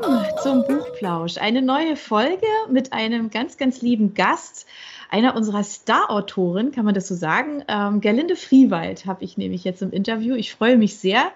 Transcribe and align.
willkommen 0.00 0.24
zum 0.42 0.64
Buchplausch. 0.64 1.36
Eine 1.36 1.60
neue 1.60 1.94
Folge 1.94 2.46
mit 2.70 2.92
einem 2.92 3.28
ganz, 3.28 3.58
ganz 3.58 3.82
lieben 3.82 4.14
Gast, 4.14 4.66
einer 5.10 5.36
unserer 5.36 5.62
Star-Autoren, 5.62 6.72
kann 6.72 6.86
man 6.86 6.94
das 6.94 7.08
so 7.08 7.14
sagen. 7.14 7.62
Ähm, 7.68 8.00
Gerlinde 8.00 8.36
Friewald 8.36 9.04
habe 9.04 9.22
ich 9.24 9.36
nämlich 9.36 9.64
jetzt 9.64 9.82
im 9.82 9.90
Interview. 9.90 10.34
Ich 10.36 10.54
freue 10.54 10.78
mich 10.78 10.96
sehr. 10.96 11.32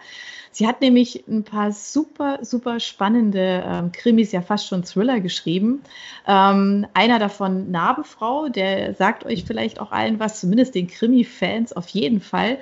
Sie 0.55 0.68
hat 0.68 0.80
nämlich 0.80 1.25
ein 1.27 1.43
paar 1.43 1.73
super, 1.73 2.39
super 2.43 2.79
spannende 2.79 3.64
ähm, 3.66 3.91
Krimis, 3.91 4.30
ja 4.30 4.41
fast 4.41 4.69
schon 4.69 4.84
Thriller 4.84 5.19
geschrieben. 5.19 5.82
Ähm, 6.29 6.87
einer 6.95 7.19
davon 7.19 7.73
Narbenfrau, 7.73 8.48
der 8.48 8.95
sagt 8.95 9.27
euch 9.27 9.43
vielleicht 9.45 9.80
auch 9.80 9.91
allen 9.91 10.20
was, 10.20 10.38
zumindest 10.38 10.77
den 10.77 10.87
Krimi-Fans 10.87 11.73
auf 11.73 11.88
jeden 11.88 12.20
Fall, 12.20 12.59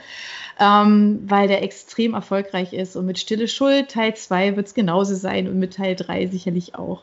ähm, 0.58 1.20
weil 1.26 1.48
der 1.48 1.62
extrem 1.62 2.14
erfolgreich 2.14 2.72
ist. 2.72 2.96
Und 2.96 3.04
mit 3.04 3.18
Stille 3.18 3.46
Schuld 3.46 3.90
Teil 3.90 4.16
2 4.16 4.56
wird 4.56 4.68
es 4.68 4.74
genauso 4.74 5.14
sein 5.14 5.46
und 5.46 5.58
mit 5.58 5.74
Teil 5.74 5.94
3 5.94 6.28
sicherlich 6.28 6.74
auch. 6.74 7.02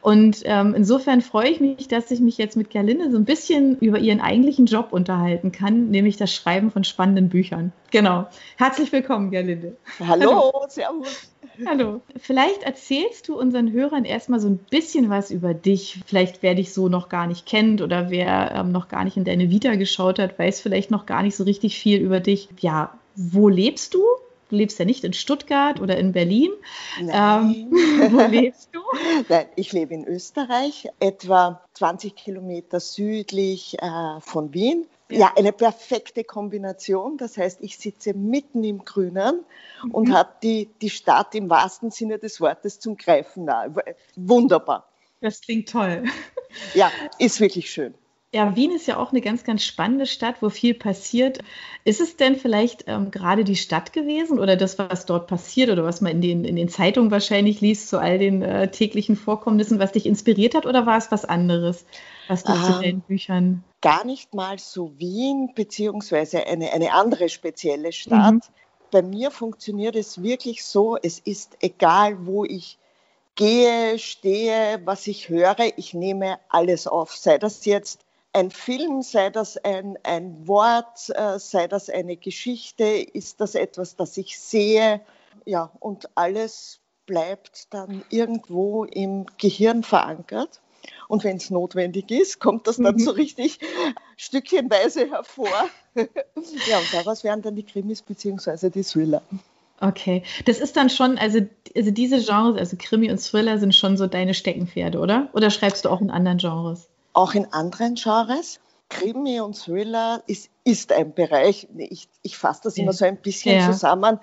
Und 0.00 0.40
ähm, 0.44 0.74
insofern 0.74 1.20
freue 1.20 1.50
ich 1.50 1.60
mich, 1.60 1.86
dass 1.88 2.10
ich 2.10 2.20
mich 2.20 2.38
jetzt 2.38 2.56
mit 2.56 2.70
Gerlinde 2.70 3.10
so 3.10 3.18
ein 3.18 3.26
bisschen 3.26 3.76
über 3.80 3.98
ihren 3.98 4.22
eigentlichen 4.22 4.64
Job 4.64 4.88
unterhalten 4.92 5.52
kann, 5.52 5.90
nämlich 5.90 6.16
das 6.16 6.34
Schreiben 6.34 6.70
von 6.70 6.84
spannenden 6.84 7.28
Büchern. 7.28 7.72
Genau. 7.90 8.26
Herzlich 8.56 8.92
willkommen, 8.92 9.30
Gerlinde. 9.30 9.76
Hallo, 9.98 10.29
Hallo. 10.30 10.66
servus. 10.68 11.30
Hallo. 11.66 12.00
Vielleicht 12.16 12.62
erzählst 12.62 13.28
du 13.28 13.38
unseren 13.38 13.72
Hörern 13.72 14.04
erstmal 14.04 14.40
so 14.40 14.48
ein 14.48 14.58
bisschen 14.58 15.10
was 15.10 15.30
über 15.30 15.52
dich. 15.52 16.00
Vielleicht 16.06 16.42
wer 16.42 16.54
dich 16.54 16.72
so 16.72 16.88
noch 16.88 17.08
gar 17.08 17.26
nicht 17.26 17.46
kennt 17.46 17.82
oder 17.82 18.10
wer 18.10 18.52
ähm, 18.54 18.72
noch 18.72 18.88
gar 18.88 19.04
nicht 19.04 19.16
in 19.16 19.24
deine 19.24 19.50
Vita 19.50 19.74
geschaut 19.74 20.18
hat, 20.18 20.38
weiß 20.38 20.60
vielleicht 20.60 20.90
noch 20.90 21.06
gar 21.06 21.22
nicht 21.22 21.36
so 21.36 21.44
richtig 21.44 21.78
viel 21.78 22.00
über 22.00 22.20
dich. 22.20 22.48
Ja, 22.60 22.98
wo 23.14 23.48
lebst 23.48 23.94
du? 23.94 24.02
Du 24.48 24.56
lebst 24.56 24.78
ja 24.78 24.84
nicht 24.84 25.04
in 25.04 25.12
Stuttgart 25.12 25.80
oder 25.80 25.96
in 25.96 26.12
Berlin. 26.12 26.50
Nein. 27.00 27.68
Ähm, 27.70 28.12
wo 28.12 28.20
lebst 28.26 28.70
du? 28.72 28.80
Nein, 29.28 29.46
ich 29.54 29.72
lebe 29.72 29.94
in 29.94 30.06
Österreich, 30.06 30.88
etwa 30.98 31.60
20 31.74 32.16
Kilometer 32.16 32.80
südlich 32.80 33.76
äh, 33.80 34.20
von 34.20 34.52
Wien. 34.52 34.86
Ja, 35.10 35.32
eine 35.36 35.52
perfekte 35.52 36.24
Kombination. 36.24 37.16
Das 37.16 37.36
heißt, 37.36 37.60
ich 37.62 37.78
sitze 37.78 38.14
mitten 38.14 38.64
im 38.64 38.84
Grünen 38.84 39.44
mhm. 39.84 39.90
und 39.90 40.12
habe 40.12 40.30
die, 40.42 40.70
die 40.80 40.90
Stadt 40.90 41.34
im 41.34 41.50
wahrsten 41.50 41.90
Sinne 41.90 42.18
des 42.18 42.40
Wortes 42.40 42.80
zum 42.80 42.96
Greifen 42.96 43.44
nahe. 43.44 43.74
Wunderbar. 44.16 44.88
Das 45.20 45.40
klingt 45.40 45.68
toll. 45.68 46.04
Ja, 46.74 46.90
ist 47.18 47.40
wirklich 47.40 47.70
schön. 47.70 47.94
Ja, 48.32 48.54
Wien 48.54 48.70
ist 48.70 48.86
ja 48.86 48.96
auch 48.96 49.10
eine 49.10 49.20
ganz, 49.20 49.42
ganz 49.42 49.64
spannende 49.64 50.06
Stadt, 50.06 50.36
wo 50.40 50.50
viel 50.50 50.74
passiert. 50.74 51.40
Ist 51.84 52.00
es 52.00 52.16
denn 52.16 52.36
vielleicht 52.36 52.84
ähm, 52.86 53.10
gerade 53.10 53.42
die 53.42 53.56
Stadt 53.56 53.92
gewesen 53.92 54.38
oder 54.38 54.54
das, 54.56 54.78
was 54.78 55.04
dort 55.04 55.26
passiert 55.26 55.68
oder 55.68 55.82
was 55.82 56.00
man 56.00 56.12
in 56.12 56.20
den, 56.20 56.44
in 56.44 56.54
den 56.54 56.68
Zeitungen 56.68 57.10
wahrscheinlich 57.10 57.60
liest 57.60 57.88
zu 57.88 57.98
all 57.98 58.18
den 58.18 58.42
äh, 58.42 58.70
täglichen 58.70 59.16
Vorkommnissen, 59.16 59.80
was 59.80 59.90
dich 59.92 60.06
inspiriert 60.06 60.54
hat 60.54 60.64
oder 60.64 60.86
war 60.86 60.96
es 60.96 61.10
was 61.10 61.24
anderes, 61.24 61.84
was 62.30 62.44
du 62.44 62.52
ähm, 62.52 62.64
zu 62.64 62.72
deinen 62.80 63.00
Büchern? 63.00 63.64
Gar 63.80 64.04
nicht 64.04 64.34
mal 64.34 64.58
so 64.58 64.92
Wien, 64.98 65.52
beziehungsweise 65.54 66.46
eine, 66.46 66.72
eine 66.72 66.92
andere 66.92 67.28
spezielle 67.28 67.92
Stadt. 67.92 68.34
Mhm. 68.34 68.40
Bei 68.90 69.02
mir 69.02 69.30
funktioniert 69.30 69.96
es 69.96 70.22
wirklich 70.22 70.64
so, 70.64 70.96
es 70.96 71.18
ist 71.18 71.56
egal, 71.60 72.26
wo 72.26 72.44
ich 72.44 72.78
gehe, 73.34 73.98
stehe, 73.98 74.80
was 74.84 75.06
ich 75.06 75.28
höre, 75.28 75.56
ich 75.76 75.94
nehme 75.94 76.38
alles 76.48 76.86
auf. 76.86 77.16
Sei 77.16 77.38
das 77.38 77.64
jetzt 77.64 78.04
ein 78.32 78.50
Film, 78.50 79.02
sei 79.02 79.30
das 79.30 79.56
ein, 79.56 79.98
ein 80.02 80.46
Wort, 80.46 81.10
äh, 81.10 81.38
sei 81.38 81.66
das 81.66 81.88
eine 81.88 82.16
Geschichte, 82.16 82.84
ist 82.84 83.40
das 83.40 83.54
etwas, 83.54 83.96
das 83.96 84.16
ich 84.16 84.38
sehe. 84.38 85.00
Ja, 85.46 85.70
und 85.80 86.10
alles 86.16 86.80
bleibt 87.06 87.72
dann 87.72 88.04
irgendwo 88.10 88.84
im 88.84 89.26
Gehirn 89.38 89.82
verankert. 89.82 90.60
Und 91.08 91.24
wenn 91.24 91.36
es 91.36 91.50
notwendig 91.50 92.10
ist, 92.10 92.40
kommt 92.40 92.66
das 92.66 92.76
dann 92.76 92.94
mhm. 92.94 93.00
so 93.00 93.10
richtig 93.10 93.58
stückchenweise 94.16 95.10
hervor. 95.10 95.68
ja, 95.94 96.78
und 96.78 96.92
daraus 96.92 97.24
werden 97.24 97.42
dann 97.42 97.56
die 97.56 97.64
Krimis 97.64 98.02
bzw. 98.02 98.70
die 98.70 98.84
Thriller. 98.84 99.22
Okay, 99.80 100.22
das 100.44 100.60
ist 100.60 100.76
dann 100.76 100.90
schon, 100.90 101.16
also, 101.16 101.40
also 101.74 101.90
diese 101.90 102.22
Genres, 102.22 102.58
also 102.58 102.76
Krimi 102.78 103.10
und 103.10 103.18
Thriller 103.18 103.58
sind 103.58 103.74
schon 103.74 103.96
so 103.96 104.06
deine 104.06 104.34
Steckenpferde, 104.34 104.98
oder? 104.98 105.30
Oder 105.32 105.50
schreibst 105.50 105.84
du 105.84 105.88
auch 105.88 106.02
in 106.02 106.10
anderen 106.10 106.36
Genres? 106.38 106.90
auch 107.12 107.34
in 107.34 107.52
anderen 107.52 107.94
Genres. 107.94 108.60
Krimi 108.88 109.40
und 109.40 109.56
Thriller 109.56 110.22
ist, 110.26 110.50
ist 110.64 110.92
ein 110.92 111.14
Bereich, 111.14 111.68
ich, 111.76 112.08
ich 112.22 112.36
fasse 112.36 112.62
das 112.64 112.76
immer 112.76 112.92
so 112.92 113.04
ein 113.04 113.18
bisschen 113.18 113.56
ja. 113.56 113.70
zusammen, 113.70 114.18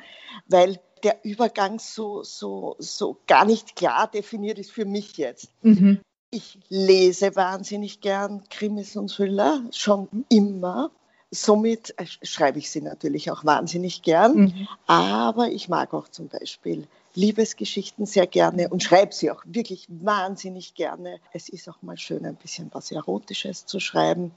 weil 0.48 0.80
der 1.04 1.24
Übergang 1.24 1.80
so, 1.80 2.24
so, 2.24 2.76
so 2.78 3.18
gar 3.28 3.46
nicht 3.46 3.78
klar 3.78 4.08
definiert 4.08 4.60
ist 4.60 4.72
für 4.72 4.84
mich 4.84 5.16
jetzt. 5.18 5.50
Mhm. 5.62 6.02
Ich 6.30 6.60
lese 6.68 7.36
wahnsinnig 7.36 8.02
gern 8.02 8.44
Krimis 8.50 8.98
und 8.98 9.10
Thriller, 9.10 9.64
schon 9.72 10.10
immer. 10.30 10.92
Somit 11.32 11.94
äh, 11.98 12.06
schreibe 12.06 12.60
ich 12.60 12.70
sie 12.70 12.82
natürlich 12.82 13.32
auch 13.32 13.46
wahnsinnig 13.46 14.02
gern, 14.02 14.36
mhm. 14.36 14.68
aber 14.88 15.50
ich 15.50 15.68
mag 15.68 15.94
auch 15.94 16.08
zum 16.08 16.28
Beispiel 16.30 16.88
Liebesgeschichten 17.16 18.06
sehr 18.06 18.28
gerne 18.28 18.70
und 18.70 18.84
schreibe 18.84 19.14
sie 19.14 19.32
auch 19.32 19.42
wirklich 19.46 19.88
wahnsinnig 19.90 20.74
gerne. 20.74 21.20
Es 21.34 21.50
ist 21.50 21.68
auch 21.68 21.82
mal 21.82 21.98
schön, 21.98 22.26
ein 22.26 22.36
bisschen 22.36 22.70
was 22.74 22.92
Erotisches 22.92 23.66
zu 23.66 23.80
schreiben. 23.80 24.32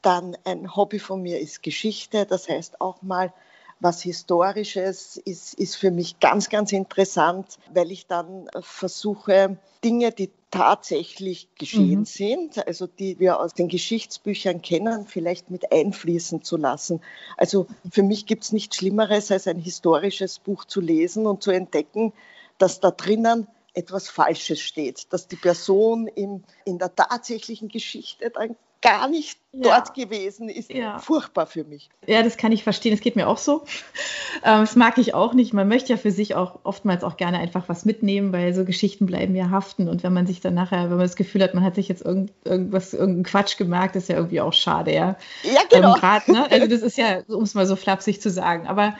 Dann 0.00 0.36
ein 0.44 0.74
Hobby 0.74 0.98
von 0.98 1.22
mir 1.22 1.40
ist 1.40 1.62
Geschichte, 1.62 2.26
das 2.26 2.48
heißt 2.48 2.80
auch 2.80 3.02
mal 3.02 3.32
was 3.80 4.00
Historisches 4.02 5.16
ist, 5.16 5.54
ist 5.54 5.74
für 5.74 5.90
mich 5.90 6.20
ganz, 6.20 6.48
ganz 6.48 6.70
interessant, 6.70 7.58
weil 7.74 7.90
ich 7.90 8.06
dann 8.06 8.48
versuche, 8.60 9.58
Dinge, 9.82 10.12
die 10.12 10.30
tatsächlich 10.52 11.48
geschehen 11.56 12.00
mhm. 12.00 12.04
sind, 12.04 12.66
also 12.66 12.86
die 12.86 13.18
wir 13.18 13.40
aus 13.40 13.54
den 13.54 13.68
Geschichtsbüchern 13.68 14.62
kennen, 14.62 15.06
vielleicht 15.06 15.50
mit 15.50 15.72
einfließen 15.72 16.44
zu 16.44 16.56
lassen. 16.58 17.00
Also 17.36 17.66
für 17.90 18.02
mich 18.02 18.26
gibt 18.26 18.44
es 18.44 18.52
nichts 18.52 18.76
Schlimmeres, 18.76 19.32
als 19.32 19.48
ein 19.48 19.58
historisches 19.58 20.38
Buch 20.38 20.66
zu 20.66 20.80
lesen 20.80 21.26
und 21.26 21.42
zu 21.42 21.50
entdecken, 21.50 22.12
dass 22.58 22.80
da 22.80 22.90
drinnen 22.90 23.48
etwas 23.74 24.10
Falsches 24.10 24.60
steht, 24.60 25.10
dass 25.12 25.26
die 25.26 25.36
Person 25.36 26.06
in, 26.06 26.44
in 26.66 26.78
der 26.78 26.94
tatsächlichen 26.94 27.68
Geschichte 27.68 28.30
dann 28.30 28.54
gar 28.82 29.08
nicht 29.08 29.38
ja. 29.52 29.60
dort 29.62 29.94
gewesen 29.94 30.48
ist. 30.48 30.70
Ja. 30.70 30.98
Furchtbar 30.98 31.46
für 31.46 31.64
mich. 31.64 31.88
Ja, 32.06 32.22
das 32.22 32.36
kann 32.36 32.52
ich 32.52 32.64
verstehen. 32.64 32.92
Das 32.92 33.00
geht 33.00 33.16
mir 33.16 33.28
auch 33.28 33.38
so. 33.38 33.64
Ähm, 34.44 34.62
das 34.62 34.76
mag 34.76 34.98
ich 34.98 35.14
auch 35.14 35.34
nicht. 35.34 35.52
Man 35.52 35.68
möchte 35.68 35.92
ja 35.92 35.96
für 35.96 36.10
sich 36.10 36.34
auch 36.34 36.60
oftmals 36.64 37.04
auch 37.04 37.16
gerne 37.16 37.38
einfach 37.38 37.68
was 37.68 37.84
mitnehmen, 37.84 38.32
weil 38.32 38.54
so 38.54 38.64
Geschichten 38.64 39.06
bleiben 39.06 39.36
ja 39.36 39.50
haften. 39.50 39.88
Und 39.88 40.02
wenn 40.02 40.12
man 40.12 40.26
sich 40.26 40.40
dann 40.40 40.54
nachher, 40.54 40.84
wenn 40.84 40.96
man 40.96 41.06
das 41.06 41.14
Gefühl 41.14 41.42
hat, 41.44 41.54
man 41.54 41.62
hat 41.62 41.76
sich 41.76 41.86
jetzt 41.86 42.02
irgend, 42.02 42.32
irgendwas, 42.42 42.92
irgendeinen 42.92 43.24
Quatsch 43.24 43.56
gemerkt, 43.56 43.94
ist 43.94 44.08
ja 44.08 44.16
irgendwie 44.16 44.40
auch 44.40 44.54
schade, 44.54 44.92
ja. 44.92 45.16
Ja, 45.44 45.60
genau. 45.70 45.94
Ähm, 45.94 46.00
grad, 46.00 46.26
ne? 46.28 46.50
Also 46.50 46.66
das 46.66 46.80
ist 46.80 46.98
ja, 46.98 47.20
um 47.28 47.44
es 47.44 47.54
mal 47.54 47.66
so 47.66 47.76
flapsig 47.76 48.20
zu 48.20 48.30
sagen. 48.30 48.66
Aber 48.66 48.96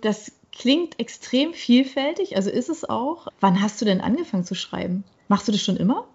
das 0.00 0.32
klingt 0.52 0.98
extrem 0.98 1.52
vielfältig. 1.52 2.36
Also 2.36 2.48
ist 2.48 2.68
es 2.68 2.88
auch. 2.88 3.26
Wann 3.40 3.60
hast 3.60 3.80
du 3.80 3.84
denn 3.84 4.00
angefangen 4.00 4.44
zu 4.44 4.54
schreiben? 4.54 5.04
Machst 5.26 5.48
du 5.48 5.52
das 5.52 5.60
schon 5.60 5.76
immer? 5.76 6.06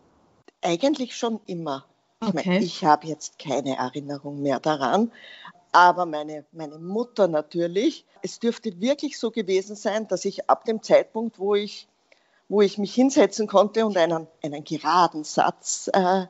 Eigentlich 0.62 1.16
schon 1.16 1.42
immer. 1.46 1.86
Ich, 2.28 2.34
okay. 2.34 2.58
ich 2.60 2.86
habe 2.86 3.08
jetzt 3.08 3.40
keine 3.40 3.78
Erinnerung 3.78 4.42
mehr 4.42 4.60
daran, 4.60 5.12
aber 5.72 6.06
meine, 6.06 6.46
meine 6.52 6.78
Mutter 6.78 7.28
natürlich. 7.28 8.06
Es 8.22 8.40
dürfte 8.40 8.80
wirklich 8.80 9.20
so 9.20 9.32
gewesen 9.32 9.76
sein, 9.76 10.08
dass 10.08 10.26
ich 10.26 10.50
ab 10.50 10.66
dem 10.66 10.82
Zeitpunkt, 10.82 11.40
wo 11.40 11.56
ich, 11.56 11.88
wo 12.48 12.62
ich 12.62 12.78
mich 12.78 12.94
hinsetzen 12.94 13.48
konnte 13.48 13.86
und 13.86 13.98
einen, 13.98 14.28
einen 14.44 14.64
geraden 14.64 15.24
Satz 15.24 15.90
äh, 15.94 16.26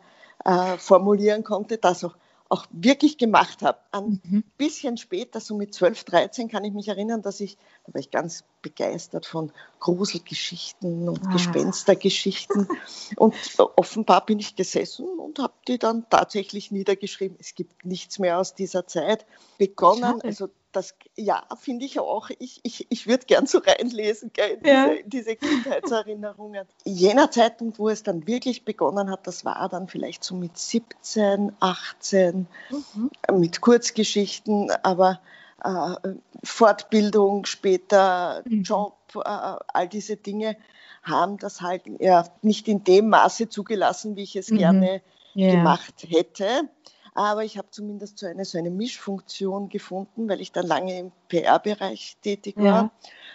äh, 0.46 0.78
formulieren 0.78 1.44
konnte, 1.44 1.78
das 1.78 2.04
auch 2.04 2.16
auch 2.54 2.68
wirklich 2.70 3.18
gemacht 3.18 3.64
habe. 3.64 3.80
Ein 3.92 4.22
mhm. 4.24 4.44
bisschen 4.58 4.98
später, 4.98 5.40
so 5.40 5.58
mit 5.58 5.74
12, 5.74 6.04
13, 6.04 6.50
kann 6.50 6.64
ich 6.64 6.72
mich 6.72 6.88
erinnern, 6.88 7.24
dass 7.24 7.40
ich, 7.40 7.58
da 7.84 7.96
war 7.96 8.00
ich 8.00 8.12
ganz 8.12 8.44
begeistert 8.62 9.26
von 9.26 9.52
Gruselgeschichten 9.80 11.10
und 11.10 11.26
ah. 11.26 11.32
Gespenstergeschichten. 11.32 12.68
und 13.18 13.34
offenbar 13.76 14.24
bin 14.28 14.38
ich 14.38 14.56
gesessen 14.56 15.08
und 15.08 15.40
habe 15.40 15.54
die 15.68 15.80
dann 15.80 16.08
tatsächlich 16.12 16.70
niedergeschrieben. 16.70 17.38
Es 17.40 17.56
gibt 17.56 17.86
nichts 17.86 18.20
mehr 18.20 18.38
aus 18.38 18.54
dieser 18.54 18.86
Zeit. 18.86 19.26
Begonnen, 19.58 20.04
Schade. 20.04 20.24
also 20.24 20.50
das, 20.76 20.96
ja, 21.16 21.44
finde 21.60 21.86
ich 21.86 22.00
auch. 22.00 22.30
Ich, 22.40 22.60
ich, 22.64 22.88
ich 22.90 23.08
würde 23.08 23.26
gern 23.26 23.46
so 23.46 23.60
reinlesen, 23.60 24.32
gell, 24.34 24.58
in, 24.62 24.68
ja. 24.68 24.88
diese, 24.88 25.04
diese, 25.06 25.36
Kindheitserinnerungen. 25.36 26.68
Jener 26.84 27.32
Zeitpunkt, 27.32 27.80
wo 27.80 27.90
es 27.90 28.04
dann 28.04 28.28
wirklich 28.28 28.66
begonnen 28.66 29.10
hat, 29.10 29.26
das 29.28 29.46
war 29.46 29.70
dann 29.70 29.88
vielleicht 29.88 30.24
so 30.24 30.36
mit 30.36 30.58
17, 30.58 31.54
18, 31.60 32.48
mhm. 32.70 33.40
mit 33.40 33.62
Kurzgeschichten, 33.62 34.72
aber 34.84 35.22
äh, 35.64 35.96
Fortbildung, 36.44 37.46
später 37.46 38.44
mhm. 38.46 38.64
Job, 38.64 38.98
äh, 39.16 39.20
all 39.20 39.88
diese 39.88 40.18
Dinge 40.18 40.58
haben 41.04 41.38
das 41.38 41.62
halt 41.62 41.84
ja, 42.00 42.26
nicht 42.42 42.68
in 42.68 42.84
dem 42.84 43.10
Maße 43.10 43.50
zugelassen, 43.50 44.16
wie 44.16 44.24
ich 44.24 44.36
es 44.36 44.50
mhm. 44.50 44.58
gerne 44.58 45.02
yeah. 45.36 45.52
gemacht 45.52 46.06
hätte. 46.08 46.70
Aber 47.16 47.44
ich 47.44 47.58
habe 47.58 47.70
zumindest 47.70 48.20
so 48.20 48.26
eine, 48.26 48.46
so 48.46 48.58
eine 48.58 48.72
Mischfunktion 48.72 49.70
gefunden, 49.70 50.28
weil 50.28 50.42
ich 50.42 50.52
dann 50.52 50.66
lange 50.66 51.00
im 51.00 51.12
PR-Bereich 51.28 52.18
tätig 52.22 52.56
war. 52.58 52.66
Ja. 52.66 52.92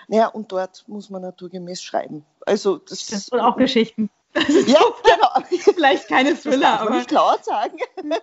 Naja, 0.08 0.26
und 0.28 0.50
dort 0.50 0.84
muss 0.88 1.10
man 1.10 1.22
naturgemäß 1.22 1.82
schreiben. 1.82 2.24
Also 2.46 2.78
das, 2.78 3.06
das 3.06 3.28
und 3.28 3.40
auch 3.40 3.56
Geschichten. 3.56 4.10
Ja, 4.38 4.80
genau. 5.02 5.48
Vielleicht 5.74 6.06
keine 6.06 6.34
Thriller, 6.36 6.80
aber. 6.80 6.96
Nicht 6.96 7.10
laut 7.10 7.44
sagen. 7.44 7.78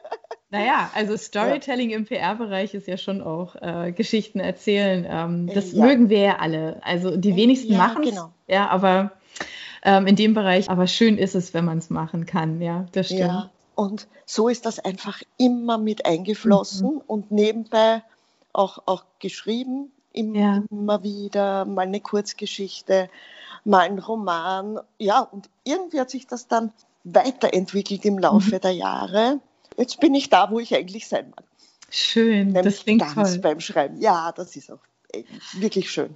Naja, 0.52 0.90
also 0.94 1.18
Storytelling 1.18 1.90
ja. 1.90 1.98
im 1.98 2.06
PR-Bereich 2.06 2.76
ist 2.76 2.88
ja 2.88 2.96
schon 2.96 3.22
auch 3.22 3.56
äh, 3.56 3.92
Geschichten 3.92 4.40
erzählen. 4.40 5.06
Ähm, 5.10 5.48
das 5.54 5.74
ja. 5.74 5.84
mögen 5.84 6.08
wir 6.08 6.20
ja 6.20 6.36
alle. 6.38 6.80
Also 6.82 7.18
die 7.18 7.36
wenigsten 7.36 7.74
ja, 7.74 7.80
machen 7.80 8.04
es. 8.04 8.12
Genau. 8.12 8.32
Ja, 8.48 8.70
aber 8.70 9.12
ähm, 9.84 10.08
in 10.08 10.16
dem 10.16 10.34
Bereich, 10.34 10.70
aber 10.70 10.88
schön 10.88 11.18
ist 11.18 11.36
es, 11.36 11.54
wenn 11.54 11.66
man 11.66 11.80
es 11.80 11.90
machen 11.90 12.26
kann. 12.26 12.62
Ja, 12.62 12.86
das 12.94 13.08
stimmt. 13.08 13.22
Ja, 13.22 13.52
und 13.76 14.08
so 14.26 14.50
ist 14.50 14.66
das 14.66 14.80
einfach 14.80 15.22
immer 15.38 15.78
mit 15.78 16.06
eingeflossen 16.06 16.96
mhm. 16.96 17.02
und 17.08 17.32
nebenbei 17.32 18.04
auch, 18.54 18.80
auch 18.86 19.04
geschrieben, 19.20 19.92
immer, 20.14 20.64
immer 20.72 21.04
wieder 21.04 21.66
mal 21.66 21.82
eine 21.82 22.00
Kurzgeschichte 22.00 23.10
mal 23.66 23.82
ein 23.82 24.00
Roman. 24.00 24.80
Ja, 24.98 25.22
und 25.22 25.50
irgendwie 25.64 26.00
hat 26.00 26.10
sich 26.10 26.28
das 26.28 26.48
dann 26.48 26.72
weiterentwickelt 27.04 28.06
im 28.06 28.18
Laufe 28.18 28.56
mhm. 28.56 28.62
der 28.62 28.72
Jahre. 28.72 29.40
Jetzt 29.78 30.00
bin 30.00 30.14
ich 30.16 30.30
da, 30.30 30.50
wo 30.52 30.60
ich 30.60 30.74
eigentlich 30.74 31.08
sein 31.08 31.34
mag. 31.36 31.44
Schön, 31.90 32.48
Nämlich 32.54 32.76
das 32.76 32.84
klingt 32.84 33.02
ganz 33.02 33.32
toll. 33.34 33.40
beim 33.40 33.60
Schreiben. 33.60 34.00
Ja, 34.00 34.32
das 34.32 34.56
ist 34.56 34.72
auch 34.72 34.80
wirklich 35.54 35.92
schön. 35.92 36.16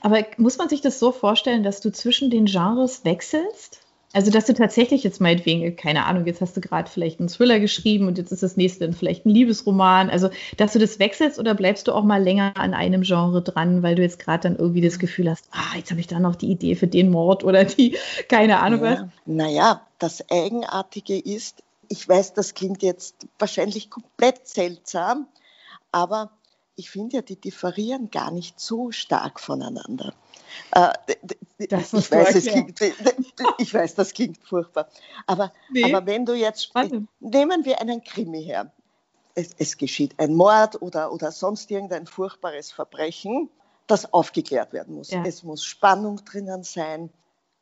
Aber 0.00 0.24
muss 0.38 0.56
man 0.58 0.68
sich 0.68 0.80
das 0.80 0.98
so 0.98 1.12
vorstellen, 1.12 1.62
dass 1.62 1.80
du 1.80 1.92
zwischen 1.92 2.30
den 2.30 2.46
Genres 2.46 3.04
wechselst? 3.04 3.80
Also, 4.16 4.30
dass 4.30 4.46
du 4.46 4.54
tatsächlich 4.54 5.04
jetzt 5.04 5.20
meinetwegen, 5.20 5.76
keine 5.76 6.06
Ahnung, 6.06 6.24
jetzt 6.24 6.40
hast 6.40 6.56
du 6.56 6.62
gerade 6.62 6.90
vielleicht 6.90 7.20
einen 7.20 7.28
Thriller 7.28 7.60
geschrieben 7.60 8.06
und 8.06 8.16
jetzt 8.16 8.32
ist 8.32 8.42
das 8.42 8.56
nächste 8.56 8.86
dann 8.86 8.94
vielleicht 8.94 9.26
ein 9.26 9.28
Liebesroman. 9.28 10.08
Also, 10.08 10.30
dass 10.56 10.72
du 10.72 10.78
das 10.78 10.98
wechselst 10.98 11.38
oder 11.38 11.54
bleibst 11.54 11.86
du 11.86 11.92
auch 11.92 12.02
mal 12.02 12.22
länger 12.22 12.54
an 12.56 12.72
einem 12.72 13.02
Genre 13.02 13.42
dran, 13.42 13.82
weil 13.82 13.94
du 13.94 14.00
jetzt 14.00 14.18
gerade 14.18 14.44
dann 14.44 14.56
irgendwie 14.56 14.80
das 14.80 14.98
Gefühl 14.98 15.28
hast, 15.28 15.50
ah, 15.52 15.76
jetzt 15.76 15.90
habe 15.90 16.00
ich 16.00 16.06
da 16.06 16.18
noch 16.18 16.34
die 16.34 16.50
Idee 16.50 16.76
für 16.76 16.86
den 16.86 17.10
Mord 17.10 17.44
oder 17.44 17.64
die, 17.64 17.98
keine 18.30 18.60
Ahnung 18.60 18.82
ja. 18.82 18.90
was. 18.90 19.00
Naja, 19.26 19.86
das 19.98 20.24
Eigenartige 20.30 21.18
ist, 21.18 21.62
ich 21.90 22.08
weiß, 22.08 22.32
das 22.32 22.54
klingt 22.54 22.82
jetzt 22.82 23.26
wahrscheinlich 23.38 23.90
komplett 23.90 24.48
seltsam, 24.48 25.26
aber 25.92 26.30
ich 26.76 26.90
finde 26.90 27.16
ja, 27.16 27.22
die 27.22 27.40
differieren 27.40 28.10
gar 28.10 28.30
nicht 28.30 28.60
so 28.60 28.92
stark 28.92 29.40
voneinander. 29.40 30.14
Äh, 30.72 30.92
ich, 31.58 31.70
weiß, 31.70 32.44
klingt, 32.44 32.80
ich 33.58 33.74
weiß, 33.74 33.94
das 33.94 34.12
klingt 34.12 34.38
furchtbar. 34.46 34.88
Aber, 35.26 35.52
nee. 35.70 35.84
aber 35.84 36.06
wenn 36.06 36.26
du 36.26 36.34
jetzt, 36.34 36.64
Spannend. 36.64 37.08
nehmen 37.20 37.64
wir 37.64 37.80
einen 37.80 38.04
Krimi 38.04 38.44
her. 38.44 38.72
Es, 39.34 39.50
es, 39.58 39.76
geschieht 39.76 40.18
ein 40.18 40.34
Mord 40.34 40.80
oder, 40.80 41.12
oder 41.12 41.32
sonst 41.32 41.70
irgendein 41.70 42.06
furchtbares 42.06 42.72
Verbrechen, 42.72 43.50
das 43.86 44.12
aufgeklärt 44.12 44.72
werden 44.72 44.94
muss. 44.94 45.10
Ja. 45.10 45.24
Es 45.24 45.42
muss 45.42 45.64
Spannung 45.64 46.24
drinnen 46.24 46.62
sein, 46.62 47.10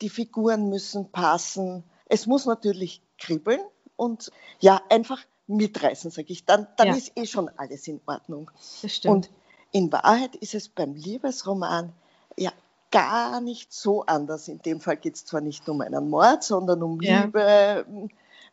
die 0.01 0.09
Figuren 0.09 0.69
müssen 0.69 1.11
passen, 1.11 1.85
es 2.07 2.27
muss 2.27 2.47
natürlich 2.47 3.03
kribbeln 3.19 3.61
und 3.97 4.31
ja, 4.61 4.81
einfach 4.89 5.21
mitreißen, 5.47 6.11
sage 6.11 6.29
ich. 6.33 6.45
Dann, 6.45 6.67
dann 6.77 6.89
ja. 6.89 6.95
ist 6.95 7.13
eh 7.17 7.27
schon 7.27 7.49
alles 7.57 7.87
in 7.89 8.01
Ordnung. 8.07 8.51
Das 8.83 8.95
stimmt. 8.95 9.15
Und 9.15 9.31
in 9.73 9.93
Wahrheit 9.93 10.37
ist 10.37 10.55
es 10.55 10.69
beim 10.69 10.95
Liebesroman 10.95 11.93
ja 12.37 12.53
gar 12.91 13.41
nicht 13.41 13.73
so 13.73 14.07
anders. 14.07 14.49
In 14.49 14.61
dem 14.61 14.81
Fall 14.81 14.97
geht 14.97 15.17
es 15.17 15.25
zwar 15.25 15.41
nicht 15.41 15.69
um 15.69 15.81
einen 15.81 16.09
Mord, 16.09 16.45
sondern 16.45 16.83
um 16.83 17.01
ja. 17.01 17.23
Liebe, 17.25 17.85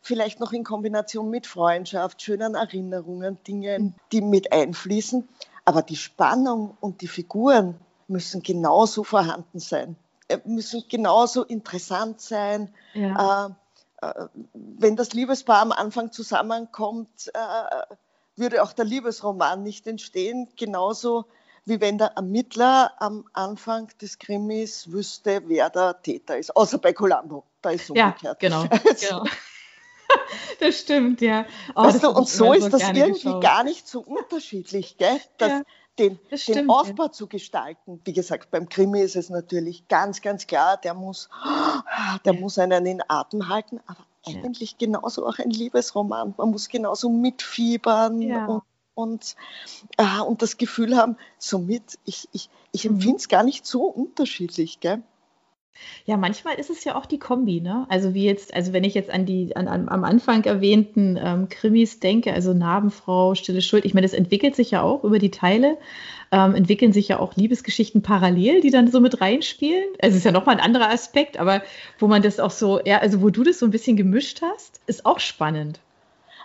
vielleicht 0.00 0.40
noch 0.40 0.52
in 0.52 0.64
Kombination 0.64 1.30
mit 1.30 1.46
Freundschaft, 1.46 2.20
schönen 2.20 2.56
Erinnerungen, 2.56 3.38
Dingen, 3.46 3.94
die 4.10 4.20
mit 4.20 4.52
einfließen. 4.52 5.28
Aber 5.64 5.82
die 5.82 5.96
Spannung 5.96 6.76
und 6.80 7.02
die 7.02 7.08
Figuren 7.08 7.76
müssen 8.08 8.42
genauso 8.42 9.04
vorhanden 9.04 9.60
sein, 9.60 9.94
äh, 10.28 10.38
müssen 10.44 10.82
genauso 10.88 11.44
interessant 11.44 12.20
sein. 12.20 12.74
Ja. 12.94 13.46
Äh, 13.46 13.50
wenn 14.54 14.96
das 14.96 15.12
Liebespaar 15.12 15.60
am 15.60 15.72
Anfang 15.72 16.12
zusammenkommt, 16.12 17.30
äh, 17.34 17.96
würde 18.36 18.62
auch 18.62 18.72
der 18.72 18.84
Liebesroman 18.84 19.62
nicht 19.62 19.86
entstehen. 19.86 20.48
Genauso 20.56 21.26
wie 21.64 21.80
wenn 21.80 21.98
der 21.98 22.08
Ermittler 22.16 22.92
am 22.98 23.24
Anfang 23.32 23.88
des 24.00 24.18
Krimis 24.18 24.90
wüsste, 24.90 25.42
wer 25.46 25.70
der 25.70 26.02
Täter 26.02 26.36
ist. 26.36 26.56
Außer 26.56 26.78
bei 26.78 26.92
Columbo, 26.92 27.44
da 27.60 27.70
ist 27.70 27.84
es 27.84 27.90
umgekehrt. 27.90 28.22
Ja, 28.22 28.34
genau. 28.48 28.64
genau. 29.00 29.24
das 30.60 30.80
stimmt, 30.80 31.20
ja. 31.20 31.46
Oh, 31.76 31.84
weißt 31.84 32.02
du, 32.02 32.10
und 32.10 32.28
so 32.28 32.52
ist 32.52 32.72
das 32.72 32.82
irgendwie 32.82 33.22
geschaut. 33.22 33.42
gar 33.42 33.62
nicht 33.62 33.86
so 33.86 34.00
unterschiedlich, 34.00 34.96
gell? 34.96 35.20
Das, 35.38 35.50
ja, 35.50 35.62
den, 35.98 36.18
stimmt, 36.34 36.58
den, 36.58 36.70
Aufbau 36.70 37.04
ja. 37.04 37.12
zu 37.12 37.26
gestalten. 37.26 38.00
Wie 38.04 38.12
gesagt, 38.12 38.50
beim 38.50 38.68
Krimi 38.68 39.00
ist 39.00 39.16
es 39.16 39.30
natürlich 39.30 39.88
ganz, 39.88 40.22
ganz 40.22 40.46
klar, 40.46 40.78
der 40.78 40.94
muss, 40.94 41.28
der 42.24 42.32
muss 42.32 42.58
einen 42.58 42.86
in 42.86 43.02
Atem 43.08 43.48
halten, 43.48 43.80
aber 43.86 44.04
eigentlich 44.24 44.78
genauso 44.78 45.26
auch 45.26 45.38
ein 45.38 45.50
Liebesroman. 45.50 46.34
Man 46.36 46.50
muss 46.50 46.68
genauso 46.68 47.10
mitfiebern 47.10 48.22
und 48.46 48.62
und, 48.94 49.36
äh, 49.96 50.20
und 50.20 50.42
das 50.42 50.58
Gefühl 50.58 50.96
haben, 50.96 51.16
somit, 51.38 51.98
ich, 52.04 52.28
ich, 52.32 52.50
ich 52.72 52.84
mhm. 52.84 52.96
empfinde 52.96 53.16
es 53.16 53.28
gar 53.28 53.42
nicht 53.42 53.66
so 53.66 53.84
unterschiedlich. 53.84 54.80
Gell? 54.80 55.02
Ja, 56.04 56.16
manchmal 56.16 56.56
ist 56.56 56.70
es 56.70 56.84
ja 56.84 56.96
auch 56.96 57.06
die 57.06 57.18
Kombi, 57.18 57.60
ne? 57.60 57.86
Also 57.88 58.12
wie 58.14 58.24
jetzt, 58.24 58.54
also 58.54 58.72
wenn 58.72 58.84
ich 58.84 58.94
jetzt 58.94 59.10
an 59.10 59.24
die 59.24 59.54
an, 59.56 59.68
an 59.68 59.88
am 59.88 60.04
Anfang 60.04 60.44
erwähnten 60.44 61.18
ähm, 61.22 61.48
Krimis 61.48 62.00
denke, 62.00 62.32
also 62.32 62.52
Narbenfrau, 62.52 63.34
Stille 63.34 63.62
Schuld, 63.62 63.84
ich 63.84 63.94
meine, 63.94 64.06
das 64.06 64.14
entwickelt 64.14 64.56
sich 64.56 64.72
ja 64.72 64.82
auch 64.82 65.04
über 65.04 65.18
die 65.18 65.30
Teile, 65.30 65.78
ähm, 66.30 66.54
entwickeln 66.54 66.92
sich 66.92 67.08
ja 67.08 67.20
auch 67.20 67.36
Liebesgeschichten 67.36 68.02
parallel, 68.02 68.60
die 68.60 68.70
dann 68.70 68.90
so 68.90 69.00
mit 69.00 69.20
reinspielen. 69.20 69.88
Also 70.00 70.12
es 70.12 70.18
ist 70.18 70.24
ja 70.24 70.32
nochmal 70.32 70.56
ein 70.56 70.64
anderer 70.64 70.90
Aspekt, 70.90 71.36
aber 71.38 71.62
wo 71.98 72.08
man 72.08 72.22
das 72.22 72.40
auch 72.40 72.50
so, 72.50 72.80
ja, 72.84 72.98
also 72.98 73.22
wo 73.22 73.30
du 73.30 73.44
das 73.44 73.58
so 73.58 73.66
ein 73.66 73.70
bisschen 73.70 73.96
gemischt 73.96 74.42
hast, 74.42 74.80
ist 74.86 75.06
auch 75.06 75.20
spannend. 75.20 75.80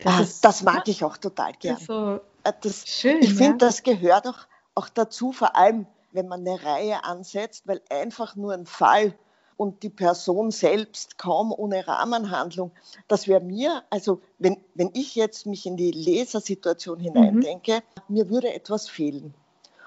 Das, 0.02 0.14
ah, 0.14 0.22
ist, 0.22 0.46
das 0.46 0.64
mag 0.64 0.88
ich 0.88 1.04
auch 1.04 1.18
total 1.18 1.54
gern. 1.60 1.78
So, 1.78 2.20
äh, 2.44 2.54
das, 2.62 2.88
Schön, 2.88 3.18
ich 3.22 3.34
finde, 3.34 3.44
ja? 3.44 3.58
das 3.58 3.84
gehört 3.84 4.28
auch, 4.28 4.40
auch 4.76 4.90
dazu, 4.90 5.32
vor 5.32 5.56
allem 5.56 5.88
wenn 6.12 6.28
man 6.28 6.48
eine 6.48 6.64
Reihe 6.64 7.04
ansetzt, 7.04 7.68
weil 7.68 7.82
einfach 7.90 8.36
nur 8.36 8.54
ein 8.54 8.66
Fall 8.66 9.14
und 9.58 9.82
die 9.84 9.90
Person 9.90 10.52
selbst 10.52 11.18
kaum 11.18 11.52
ohne 11.52 11.88
Rahmenhandlung, 11.88 12.72
das 13.08 13.28
wäre 13.28 13.42
mir, 13.42 13.84
also 13.90 14.22
wenn, 14.38 14.58
wenn 14.76 14.92
ich 14.94 15.16
jetzt 15.16 15.46
mich 15.46 15.66
in 15.66 15.78
die 15.78 15.92
Lesersituation 15.92 17.00
hineindenke, 17.00 17.82
mhm. 18.08 18.16
mir 18.16 18.30
würde 18.30 18.54
etwas 18.54 18.88
fehlen. 18.88 19.34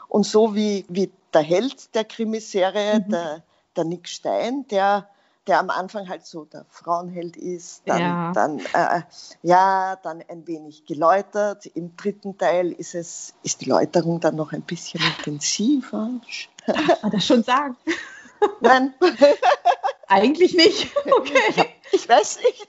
Und 0.09 0.27
so 0.27 0.55
wie, 0.57 0.85
wie 0.89 1.13
der 1.33 1.43
Held 1.43 1.95
der 1.95 2.05
Krimiserie, 2.05 3.01
mhm. 3.01 3.11
der, 3.11 3.45
der 3.77 3.85
Nick 3.85 4.09
Stein, 4.09 4.67
der 4.69 5.09
der 5.47 5.59
am 5.59 5.71
Anfang 5.71 6.09
halt 6.09 6.27
so 6.27 6.45
der 6.45 6.67
Frauenheld 6.69 7.37
ist, 7.37 7.83
dann, 7.87 8.01
ja. 8.01 8.33
dann, 8.33 8.59
äh, 8.59 9.03
ja, 9.43 9.97
dann 9.97 10.23
ein 10.29 10.47
wenig 10.47 10.85
geläutert. 10.85 11.67
Im 11.67 11.97
dritten 11.97 12.37
Teil 12.37 12.73
ist, 12.73 12.95
es, 12.95 13.35
ist 13.43 13.61
die 13.61 13.69
Läuterung 13.69 14.21
dann 14.21 14.37
noch 14.37 14.53
ein 14.53 14.63
bisschen 14.63 15.01
intensiver. 15.03 16.11
Darf 16.67 17.03
man 17.03 17.13
das 17.13 17.27
schon 17.27 17.43
sagen? 17.43 17.77
Nein. 18.61 18.95
Eigentlich 20.09 20.55
nicht. 20.55 20.95
Okay. 21.07 21.67
Ich, 21.93 22.09
weiß 22.09 22.41
nicht. 22.43 22.69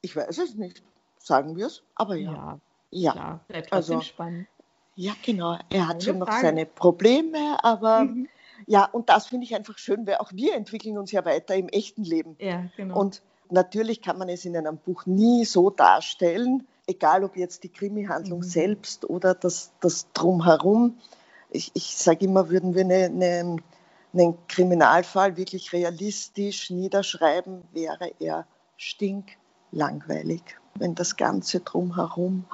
Ich 0.00 0.16
weiß 0.16 0.38
es 0.38 0.54
nicht. 0.54 0.82
Sagen 1.18 1.56
wir 1.56 1.66
es, 1.66 1.82
aber 1.94 2.16
ja. 2.16 2.58
Ja, 2.90 3.14
ja. 3.14 3.40
Klar, 3.48 3.64
also, 3.70 4.00
spannend. 4.00 4.48
Ja, 4.94 5.12
genau. 5.22 5.58
Er 5.70 5.88
hat 5.88 6.02
schon 6.02 6.18
noch 6.18 6.32
seine 6.32 6.66
Probleme, 6.66 7.62
aber 7.62 8.04
mhm. 8.04 8.28
Ja, 8.66 8.84
und 8.84 9.08
das 9.08 9.26
finde 9.26 9.44
ich 9.44 9.54
einfach 9.54 9.78
schön, 9.78 10.06
weil 10.06 10.16
auch 10.16 10.32
wir 10.32 10.54
entwickeln 10.54 10.98
uns 10.98 11.12
ja 11.12 11.24
weiter 11.24 11.54
im 11.54 11.68
echten 11.68 12.04
Leben. 12.04 12.36
Ja, 12.38 12.64
genau. 12.76 12.98
Und 12.98 13.22
natürlich 13.50 14.02
kann 14.02 14.18
man 14.18 14.28
es 14.28 14.44
in 14.44 14.56
einem 14.56 14.78
Buch 14.78 15.06
nie 15.06 15.44
so 15.44 15.70
darstellen, 15.70 16.66
egal 16.86 17.24
ob 17.24 17.36
jetzt 17.36 17.64
die 17.64 17.68
Krimi-Handlung 17.68 18.40
mhm. 18.40 18.44
selbst 18.44 19.08
oder 19.08 19.34
das, 19.34 19.72
das 19.80 20.10
Drumherum. 20.12 20.98
Ich, 21.50 21.70
ich 21.74 21.96
sage 21.96 22.26
immer, 22.26 22.50
würden 22.50 22.74
wir 22.74 22.82
eine, 22.82 23.04
eine, 23.04 23.56
einen 24.12 24.46
Kriminalfall 24.48 25.36
wirklich 25.36 25.72
realistisch 25.72 26.70
niederschreiben, 26.70 27.62
wäre 27.72 28.12
er 28.18 28.46
stinklangweilig, 28.76 30.42
wenn 30.74 30.94
das 30.94 31.16
Ganze 31.16 31.60
drumherum 31.60 32.44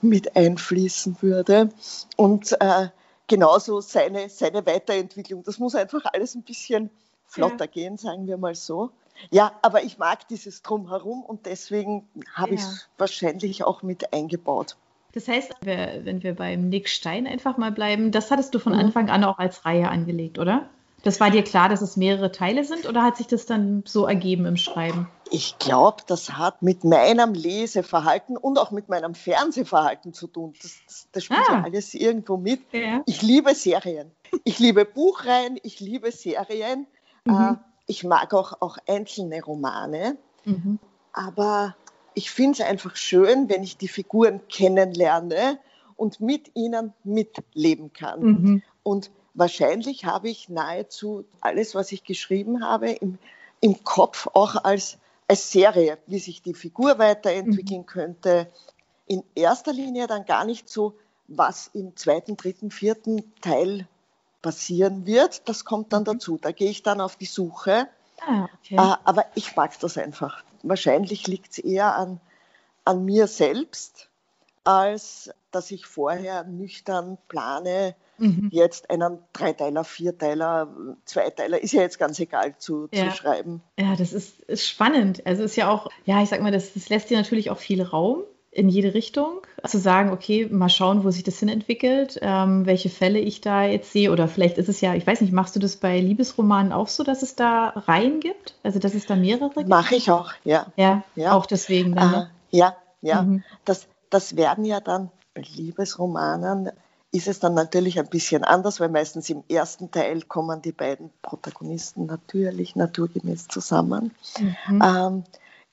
mit 0.00 0.36
einfließen 0.36 1.18
würde. 1.20 1.70
Und 2.16 2.52
äh, 2.60 2.88
genauso 3.26 3.80
seine, 3.80 4.28
seine 4.28 4.64
Weiterentwicklung. 4.66 5.42
Das 5.44 5.58
muss 5.58 5.74
einfach 5.74 6.04
alles 6.12 6.34
ein 6.34 6.42
bisschen 6.42 6.90
flotter 7.26 7.64
ja. 7.64 7.70
gehen, 7.70 7.96
sagen 7.96 8.26
wir 8.26 8.36
mal 8.36 8.54
so. 8.54 8.90
Ja, 9.30 9.52
aber 9.62 9.84
ich 9.84 9.98
mag 9.98 10.26
dieses 10.28 10.62
Drumherum 10.62 11.22
und 11.22 11.46
deswegen 11.46 12.08
habe 12.34 12.50
ja. 12.50 12.54
ich 12.56 12.62
es 12.62 12.88
wahrscheinlich 12.98 13.64
auch 13.64 13.82
mit 13.82 14.12
eingebaut. 14.12 14.76
Das 15.12 15.28
heißt, 15.28 15.54
wenn 15.60 16.22
wir 16.22 16.34
beim 16.34 16.68
Nick 16.70 16.88
Stein 16.88 17.26
einfach 17.26 17.58
mal 17.58 17.70
bleiben, 17.70 18.12
das 18.12 18.30
hattest 18.30 18.54
du 18.54 18.58
von 18.58 18.72
mhm. 18.72 18.78
Anfang 18.78 19.10
an 19.10 19.24
auch 19.24 19.38
als 19.38 19.64
Reihe 19.66 19.88
angelegt, 19.88 20.38
oder? 20.38 20.68
Das 21.02 21.18
war 21.18 21.30
dir 21.30 21.42
klar, 21.42 21.68
dass 21.68 21.82
es 21.82 21.96
mehrere 21.96 22.30
Teile 22.30 22.64
sind 22.64 22.88
oder 22.88 23.02
hat 23.02 23.16
sich 23.16 23.26
das 23.26 23.44
dann 23.44 23.82
so 23.86 24.06
ergeben 24.06 24.46
im 24.46 24.56
Schreiben? 24.56 25.08
Ich 25.30 25.58
glaube, 25.58 26.02
das 26.06 26.34
hat 26.34 26.62
mit 26.62 26.84
meinem 26.84 27.34
Leseverhalten 27.34 28.36
und 28.36 28.58
auch 28.58 28.70
mit 28.70 28.88
meinem 28.88 29.14
Fernsehverhalten 29.14 30.12
zu 30.12 30.28
tun. 30.28 30.54
Das, 30.62 30.76
das, 30.86 31.08
das 31.10 31.24
spielt 31.24 31.40
ah. 31.48 31.54
ja 31.54 31.62
alles 31.64 31.94
irgendwo 31.94 32.36
mit. 32.36 32.60
Ja. 32.72 33.02
Ich 33.06 33.22
liebe 33.22 33.54
Serien. 33.54 34.12
ich 34.44 34.58
liebe 34.58 34.84
Buchreihen, 34.84 35.58
ich 35.62 35.80
liebe 35.80 36.12
Serien. 36.12 36.86
Mhm. 37.24 37.34
Äh, 37.34 37.54
ich 37.86 38.04
mag 38.04 38.32
auch, 38.34 38.60
auch 38.60 38.78
einzelne 38.86 39.42
Romane. 39.42 40.16
Mhm. 40.44 40.78
Aber 41.12 41.74
ich 42.14 42.30
finde 42.30 42.62
es 42.62 42.68
einfach 42.68 42.94
schön, 42.96 43.48
wenn 43.48 43.62
ich 43.62 43.76
die 43.76 43.88
Figuren 43.88 44.40
kennenlerne 44.48 45.58
und 45.96 46.20
mit 46.20 46.54
ihnen 46.54 46.92
mitleben 47.04 47.92
kann. 47.92 48.20
Mhm. 48.22 48.62
Und 48.82 49.10
wahrscheinlich 49.34 50.04
habe 50.04 50.28
ich 50.28 50.48
nahezu 50.48 51.24
alles, 51.40 51.74
was 51.74 51.92
ich 51.92 52.04
geschrieben 52.04 52.64
habe, 52.64 52.90
im, 52.90 53.18
im 53.60 53.82
Kopf 53.84 54.28
auch 54.34 54.56
als, 54.64 54.98
als 55.28 55.50
Serie, 55.50 55.98
wie 56.06 56.18
sich 56.18 56.42
die 56.42 56.54
Figur 56.54 56.98
weiterentwickeln 56.98 57.82
mhm. 57.82 57.86
könnte. 57.86 58.52
In 59.06 59.22
erster 59.34 59.72
Linie 59.72 60.06
dann 60.06 60.24
gar 60.24 60.44
nicht 60.44 60.68
so, 60.68 60.94
was 61.28 61.70
im 61.72 61.96
zweiten, 61.96 62.36
dritten, 62.36 62.70
vierten 62.70 63.32
Teil 63.40 63.86
passieren 64.42 65.06
wird. 65.06 65.48
Das 65.48 65.64
kommt 65.64 65.92
dann 65.92 66.02
mhm. 66.02 66.06
dazu. 66.06 66.38
Da 66.40 66.52
gehe 66.52 66.70
ich 66.70 66.82
dann 66.82 67.00
auf 67.00 67.16
die 67.16 67.26
Suche. 67.26 67.88
Ah, 68.20 68.48
okay. 68.60 68.76
Äh, 68.76 68.96
aber 69.04 69.26
ich 69.34 69.56
mag 69.56 69.78
das 69.80 69.96
einfach. 69.96 70.44
Wahrscheinlich 70.62 71.26
liegt 71.26 71.52
es 71.52 71.58
eher 71.58 71.96
an, 71.96 72.20
an 72.84 73.04
mir 73.04 73.26
selbst, 73.26 74.08
als 74.64 75.30
dass 75.50 75.70
ich 75.70 75.86
vorher 75.86 76.44
nüchtern 76.44 77.18
plane, 77.28 77.94
mhm. 78.22 78.48
jetzt 78.50 78.90
einen 78.90 79.18
Dreiteiler, 79.32 79.84
Vierteiler, 79.84 80.68
Zweiteiler, 81.04 81.62
ist 81.62 81.72
ja 81.72 81.82
jetzt 81.82 81.98
ganz 81.98 82.18
egal 82.18 82.54
zu, 82.58 82.88
ja. 82.92 83.10
zu 83.10 83.16
schreiben. 83.16 83.62
Ja, 83.78 83.96
das 83.96 84.12
ist, 84.12 84.40
ist 84.42 84.68
spannend. 84.68 85.26
Also 85.26 85.42
ist 85.42 85.56
ja 85.56 85.70
auch, 85.70 85.88
ja, 86.04 86.22
ich 86.22 86.28
sag 86.28 86.40
mal, 86.40 86.52
das, 86.52 86.72
das 86.74 86.88
lässt 86.88 87.10
dir 87.10 87.16
natürlich 87.16 87.50
auch 87.50 87.58
viel 87.58 87.82
Raum 87.82 88.24
in 88.54 88.68
jede 88.68 88.92
Richtung, 88.92 89.40
zu 89.66 89.78
sagen, 89.78 90.10
okay, 90.10 90.46
mal 90.50 90.68
schauen, 90.68 91.04
wo 91.04 91.10
sich 91.10 91.22
das 91.22 91.38
hin 91.38 91.48
entwickelt, 91.48 92.18
ähm, 92.20 92.66
welche 92.66 92.90
Fälle 92.90 93.18
ich 93.18 93.40
da 93.40 93.64
jetzt 93.64 93.92
sehe. 93.92 94.12
Oder 94.12 94.28
vielleicht 94.28 94.58
ist 94.58 94.68
es 94.68 94.82
ja, 94.82 94.94
ich 94.94 95.06
weiß 95.06 95.22
nicht, 95.22 95.32
machst 95.32 95.56
du 95.56 95.60
das 95.60 95.76
bei 95.76 95.98
Liebesromanen 95.98 96.70
auch 96.70 96.88
so, 96.88 97.02
dass 97.02 97.22
es 97.22 97.34
da 97.34 97.70
Reihen 97.70 98.20
gibt? 98.20 98.54
Also 98.62 98.78
dass 98.78 98.92
es 98.92 99.06
da 99.06 99.16
mehrere 99.16 99.50
gibt? 99.54 99.68
Mache 99.68 99.96
ich 99.96 100.10
auch, 100.10 100.32
ja. 100.44 100.66
Ja, 100.76 101.02
ja. 101.16 101.32
auch 101.32 101.46
deswegen 101.46 101.94
dann. 101.94 102.10
Ne? 102.10 102.30
ja, 102.50 102.76
ja. 103.00 103.22
Mhm. 103.22 103.42
Das, 103.64 103.88
das 104.10 104.36
werden 104.36 104.66
ja 104.66 104.80
dann 104.80 105.10
bei 105.34 105.40
Liebesromanen 105.40 106.70
ist 107.12 107.28
es 107.28 107.38
dann 107.38 107.54
natürlich 107.54 107.98
ein 107.98 108.08
bisschen 108.08 108.42
anders, 108.42 108.80
weil 108.80 108.88
meistens 108.88 109.28
im 109.28 109.44
ersten 109.48 109.90
Teil 109.90 110.22
kommen 110.22 110.62
die 110.62 110.72
beiden 110.72 111.10
Protagonisten 111.20 112.06
natürlich 112.06 112.74
naturgemäß 112.74 113.48
zusammen. 113.48 114.12
Mhm. 114.38 114.82
Ähm, 114.82 115.24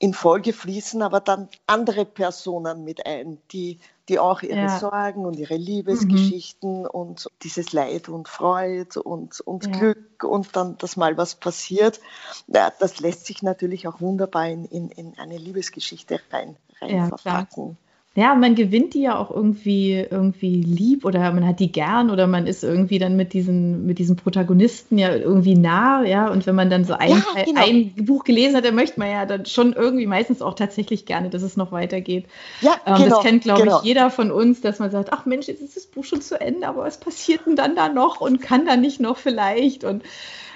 in 0.01 0.13
Folge 0.13 0.53
fließen 0.53 1.01
aber 1.01 1.19
dann 1.21 1.49
andere 1.65 2.05
Personen 2.05 2.83
mit 2.83 3.05
ein, 3.05 3.37
die, 3.51 3.79
die 4.07 4.19
auch 4.19 4.41
ihre 4.41 4.55
ja. 4.55 4.79
Sorgen 4.79 5.25
und 5.25 5.37
ihre 5.37 5.57
Liebesgeschichten 5.57 6.81
mhm. 6.81 6.87
und 6.87 7.29
dieses 7.41 7.73
Leid 7.73 8.09
und 8.09 8.27
Freude 8.27 9.01
und, 9.03 9.39
und 9.41 9.65
ja. 9.65 9.71
Glück 9.71 10.23
und 10.23 10.55
dann, 10.55 10.77
dass 10.77 10.97
mal 10.97 11.17
was 11.17 11.35
passiert. 11.35 11.99
Ja, 12.47 12.71
das 12.79 12.99
lässt 12.99 13.25
sich 13.25 13.43
natürlich 13.43 13.87
auch 13.87 13.99
wunderbar 14.01 14.47
in, 14.47 14.65
in, 14.65 14.89
in 14.89 15.19
eine 15.19 15.37
Liebesgeschichte 15.37 16.19
rein, 16.31 16.57
rein 16.81 17.09
verpacken. 17.09 17.77
Ja, 18.15 18.33
man 18.33 18.55
gewinnt 18.55 18.95
die 18.95 19.03
ja 19.03 19.17
auch 19.17 19.29
irgendwie, 19.29 19.93
irgendwie 19.93 20.61
lieb 20.61 21.05
oder 21.05 21.31
man 21.31 21.45
hat 21.45 21.59
die 21.59 21.71
gern 21.71 22.09
oder 22.09 22.25
man 22.25 22.47
ist 22.47 22.63
irgendwie 22.63 22.97
dann 22.97 23.15
mit 23.15 23.33
diesen, 23.33 23.85
mit 23.85 23.99
diesen 23.99 24.15
Protagonisten 24.15 24.97
ja 24.97 25.15
irgendwie 25.15 25.55
nah, 25.55 26.03
ja. 26.03 26.27
Und 26.27 26.47
wenn 26.47 26.55
man 26.55 26.71
dann 26.71 26.85
so 26.85 26.95
ein, 26.95 27.11
ja, 27.11 27.43
genau. 27.45 27.61
ein 27.63 27.93
Buch 28.05 28.23
gelesen 28.23 28.57
hat, 28.57 28.65
dann 28.65 28.73
möchte 28.73 28.99
man 28.99 29.11
ja 29.11 29.27
dann 29.27 29.45
schon 29.45 29.73
irgendwie 29.73 30.07
meistens 30.07 30.41
auch 30.41 30.55
tatsächlich 30.55 31.05
gerne, 31.05 31.29
dass 31.29 31.43
es 31.43 31.55
noch 31.55 31.71
weitergeht. 31.71 32.25
Ja, 32.61 32.77
ähm, 32.87 32.95
genau, 32.95 33.09
das 33.09 33.19
kennt, 33.19 33.43
glaube 33.43 33.61
genau. 33.61 33.79
ich, 33.79 33.85
jeder 33.85 34.09
von 34.09 34.31
uns, 34.31 34.59
dass 34.59 34.79
man 34.79 34.89
sagt, 34.89 35.13
ach 35.13 35.27
Mensch, 35.27 35.47
jetzt 35.47 35.61
ist 35.61 35.77
das 35.77 35.85
Buch 35.85 36.03
schon 36.03 36.21
zu 36.21 36.41
Ende, 36.41 36.67
aber 36.67 36.81
was 36.81 36.99
passiert 36.99 37.45
denn 37.45 37.55
dann 37.55 37.75
da 37.75 37.89
noch 37.89 38.21
und 38.21 38.41
kann 38.41 38.65
da 38.65 38.75
nicht 38.75 38.99
noch 38.99 39.17
vielleicht? 39.17 39.83
Und 39.83 40.03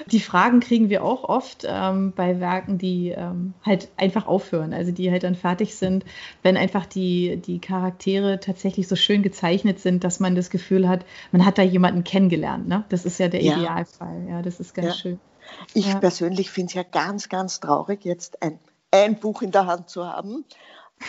die 0.07 0.19
Fragen 0.19 0.59
kriegen 0.59 0.89
wir 0.89 1.03
auch 1.03 1.23
oft 1.23 1.65
ähm, 1.67 2.13
bei 2.15 2.39
Werken, 2.39 2.77
die 2.77 3.09
ähm, 3.09 3.53
halt 3.65 3.89
einfach 3.97 4.27
aufhören, 4.27 4.73
also 4.73 4.91
die 4.91 5.11
halt 5.11 5.23
dann 5.23 5.35
fertig 5.35 5.75
sind, 5.75 6.03
wenn 6.41 6.57
einfach 6.57 6.85
die, 6.85 7.37
die 7.47 7.59
Charaktere 7.59 8.39
tatsächlich 8.39 8.87
so 8.87 8.95
schön 8.95 9.23
gezeichnet 9.23 9.79
sind, 9.79 10.03
dass 10.03 10.19
man 10.19 10.35
das 10.35 10.49
Gefühl 10.49 10.87
hat, 10.87 11.05
man 11.31 11.45
hat 11.45 11.57
da 11.57 11.61
jemanden 11.61 12.03
kennengelernt. 12.03 12.67
Ne? 12.67 12.85
Das 12.89 13.05
ist 13.05 13.19
ja 13.19 13.27
der 13.27 13.41
ja. 13.41 13.57
Idealfall. 13.57 14.27
Ja, 14.29 14.41
das 14.41 14.59
ist 14.59 14.73
ganz 14.73 14.87
ja. 14.87 14.93
schön. 14.93 15.19
Ich 15.73 15.87
ja. 15.87 15.99
persönlich 15.99 16.51
finde 16.51 16.67
es 16.69 16.73
ja 16.73 16.83
ganz, 16.83 17.29
ganz 17.29 17.59
traurig, 17.59 18.05
jetzt 18.05 18.41
ein, 18.41 18.59
ein 18.91 19.19
Buch 19.19 19.41
in 19.41 19.51
der 19.51 19.65
Hand 19.65 19.89
zu 19.89 20.05
haben, 20.05 20.45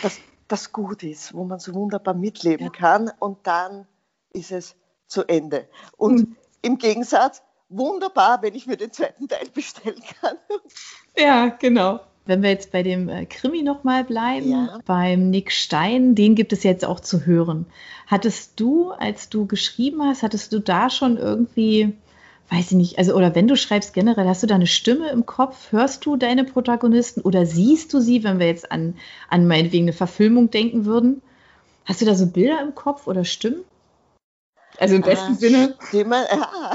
das, 0.01 0.19
das 0.47 0.71
gut 0.71 1.03
ist, 1.03 1.33
wo 1.33 1.45
man 1.45 1.59
so 1.59 1.73
wunderbar 1.73 2.13
mitleben 2.13 2.71
kann 2.71 3.11
und 3.19 3.47
dann 3.47 3.87
ist 4.31 4.51
es 4.51 4.75
zu 5.07 5.23
Ende. 5.25 5.67
Und 5.97 6.15
mhm. 6.17 6.35
im 6.61 6.77
Gegensatz, 6.77 7.41
wunderbar, 7.69 8.41
wenn 8.41 8.55
ich 8.55 8.67
mir 8.67 8.77
den 8.77 8.91
zweiten 8.91 9.27
Teil 9.27 9.47
bestellen 9.53 10.01
kann. 10.21 10.37
Ja, 11.17 11.47
genau. 11.47 12.01
Wenn 12.25 12.41
wir 12.41 12.49
jetzt 12.49 12.71
bei 12.71 12.81
dem 12.81 13.07
äh, 13.07 13.25
Krimi 13.25 13.61
nochmal 13.61 14.03
bleiben, 14.03 14.49
ja. 14.49 14.79
beim 14.85 15.29
Nick 15.29 15.51
Stein, 15.51 16.15
den 16.15 16.35
gibt 16.35 16.53
es 16.53 16.63
jetzt 16.63 16.83
auch 16.83 16.99
zu 16.99 17.25
hören. 17.25 17.67
Hattest 18.07 18.59
du, 18.59 18.91
als 18.91 19.29
du 19.29 19.45
geschrieben 19.45 20.01
hast, 20.03 20.23
hattest 20.23 20.51
du 20.51 20.59
da 20.59 20.89
schon 20.89 21.17
irgendwie, 21.17 21.93
weiß 22.49 22.71
ich 22.71 22.77
nicht, 22.77 22.97
also 22.97 23.15
oder 23.15 23.35
wenn 23.35 23.47
du 23.47 23.55
schreibst 23.55 23.93
generell, 23.93 24.27
hast 24.27 24.41
du 24.41 24.47
da 24.47 24.55
eine 24.55 24.67
Stimme 24.67 25.09
im 25.09 25.25
Kopf? 25.25 25.71
Hörst 25.71 26.05
du 26.05 26.15
deine 26.15 26.43
Protagonisten 26.43 27.21
oder 27.21 27.45
siehst 27.45 27.93
du 27.93 27.99
sie, 27.99 28.23
wenn 28.23 28.39
wir 28.39 28.47
jetzt 28.47 28.71
an, 28.71 28.95
an 29.29 29.47
meinetwegen 29.47 29.85
eine 29.85 29.93
Verfilmung 29.93 30.49
denken 30.49 30.85
würden? 30.85 31.21
Hast 31.85 32.01
du 32.01 32.05
da 32.05 32.15
so 32.15 32.25
Bilder 32.25 32.59
im 32.61 32.73
Kopf 32.73 33.05
oder 33.05 33.23
Stimmen? 33.23 33.61
Also 34.79 34.95
im 34.95 35.01
besten 35.01 35.33
ah, 35.33 35.35
Sinne. 35.35 35.75
Stimme, 35.87 36.27
ah. 36.31 36.73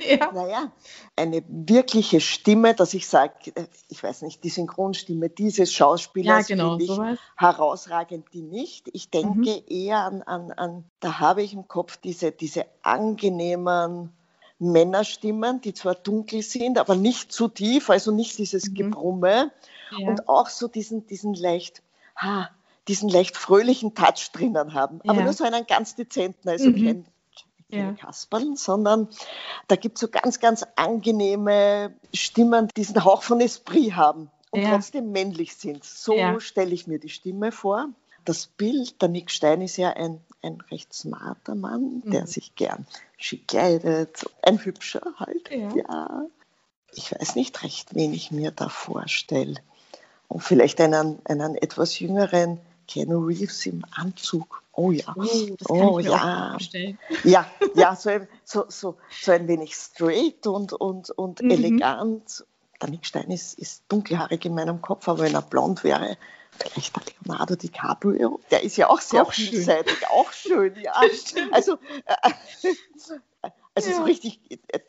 ja. 0.00 0.32
Naja, 0.32 0.72
eine 1.16 1.42
wirkliche 1.48 2.20
Stimme, 2.20 2.74
dass 2.74 2.94
ich 2.94 3.06
sage, 3.06 3.32
äh, 3.54 3.66
ich 3.88 4.02
weiß 4.02 4.22
nicht, 4.22 4.44
die 4.44 4.48
Synchronstimme 4.48 5.28
dieses 5.28 5.72
Schauspielers 5.72 6.48
ja, 6.48 6.56
genau, 6.56 6.78
finde 6.78 7.18
herausragend, 7.36 8.26
die 8.32 8.42
nicht. 8.42 8.88
Ich 8.92 9.10
denke 9.10 9.38
mhm. 9.38 9.62
eher 9.68 9.98
an, 9.98 10.22
an, 10.22 10.52
an, 10.52 10.84
da 11.00 11.18
habe 11.18 11.42
ich 11.42 11.52
im 11.52 11.68
Kopf 11.68 11.96
diese, 11.96 12.32
diese 12.32 12.66
angenehmen 12.82 14.12
Männerstimmen, 14.58 15.60
die 15.60 15.74
zwar 15.74 15.94
dunkel 15.94 16.42
sind, 16.42 16.78
aber 16.78 16.96
nicht 16.96 17.32
zu 17.32 17.48
tief, 17.48 17.90
also 17.90 18.10
nicht 18.10 18.38
dieses 18.38 18.70
mhm. 18.70 18.74
Gebrumme 18.74 19.52
ja. 19.96 20.08
und 20.08 20.28
auch 20.28 20.48
so 20.48 20.68
diesen, 20.68 21.06
diesen 21.06 21.34
leicht, 21.34 21.82
ha, 22.16 22.48
diesen 22.88 23.08
leicht 23.08 23.36
fröhlichen 23.36 23.94
Touch 23.94 24.30
drinnen 24.32 24.72
haben, 24.72 25.00
aber 25.06 25.18
ja. 25.18 25.24
nur 25.24 25.32
so 25.32 25.44
einen 25.44 25.66
ganz 25.66 25.94
dezenten, 25.94 26.48
also 26.48 26.70
mhm. 26.70 26.84
kein, 26.84 27.06
ja. 27.68 27.92
Kasperl, 27.92 28.56
sondern 28.56 29.08
da 29.68 29.76
gibt 29.76 29.96
es 29.96 30.00
so 30.00 30.08
ganz, 30.08 30.40
ganz 30.40 30.64
angenehme 30.76 31.94
Stimmen, 32.14 32.68
die 32.68 32.74
diesen 32.74 33.04
Hauch 33.04 33.22
von 33.22 33.40
Esprit 33.40 33.94
haben 33.94 34.30
und 34.50 34.62
ja. 34.62 34.70
trotzdem 34.70 35.12
männlich 35.12 35.56
sind. 35.56 35.84
So 35.84 36.14
ja. 36.14 36.38
stelle 36.40 36.72
ich 36.72 36.86
mir 36.86 36.98
die 36.98 37.08
Stimme 37.08 37.52
vor. 37.52 37.88
Das 38.24 38.46
Bild, 38.46 39.00
der 39.02 39.08
Nick 39.08 39.30
Stein 39.30 39.60
ist 39.60 39.76
ja 39.76 39.90
ein, 39.90 40.20
ein 40.42 40.60
recht 40.70 40.92
smarter 40.92 41.54
Mann, 41.54 42.02
der 42.04 42.22
mhm. 42.22 42.26
sich 42.26 42.54
gern 42.56 42.86
schick 43.16 43.48
kleidet, 43.48 44.28
ein 44.42 44.58
hübscher 44.64 45.02
halt. 45.16 45.50
Ja. 45.50 45.74
ja. 45.76 46.26
Ich 46.94 47.12
weiß 47.12 47.36
nicht 47.36 47.62
recht, 47.62 47.94
wen 47.94 48.12
ich 48.12 48.30
mir 48.30 48.50
da 48.50 48.68
vorstelle. 48.68 49.60
Und 50.28 50.42
vielleicht 50.42 50.80
einen, 50.80 51.18
einen 51.24 51.54
etwas 51.54 51.98
jüngeren 52.00 52.58
Keanu 52.88 53.26
Reeves 53.26 53.66
im 53.66 53.84
Anzug. 53.92 54.62
Oh 54.76 54.90
ja. 54.90 55.14
Oh, 55.16 55.22
das 55.22 55.68
kann 55.68 55.76
oh, 55.76 55.98
ich 55.98 56.06
mir 56.06 56.12
ja. 56.12 56.50
vorstellen. 56.50 56.98
Ja, 57.24 57.50
ja 57.74 57.96
so, 57.96 58.10
ein, 58.10 58.28
so, 58.44 58.66
so, 58.68 58.96
so 59.10 59.32
ein 59.32 59.48
wenig 59.48 59.74
straight 59.74 60.46
und, 60.46 60.72
und, 60.74 61.10
und 61.10 61.42
mhm. 61.42 61.50
elegant. 61.50 62.44
Der 62.80 62.90
Nick 62.90 63.06
Stein 63.06 63.30
ist, 63.30 63.58
ist 63.58 63.84
dunkelhaarig 63.88 64.44
in 64.44 64.54
meinem 64.54 64.82
Kopf, 64.82 65.08
aber 65.08 65.20
wenn 65.20 65.34
er 65.34 65.40
blond 65.40 65.82
wäre, 65.82 66.18
vielleicht 66.50 66.94
der 66.94 67.02
Leonardo 67.24 67.56
DiCaprio, 67.56 68.38
der 68.50 68.62
ist 68.64 68.76
ja 68.76 68.90
auch 68.90 69.00
sehr 69.00 69.22
auch 69.22 69.32
vielseitig, 69.32 69.96
schön. 69.96 70.08
auch 70.10 70.32
schön, 70.32 70.74
ja. 70.82 70.92
also, 71.52 71.78
äh, 72.04 72.30
also 73.74 73.90
ja. 73.90 73.96
so 73.96 74.02
richtig, 74.02 74.40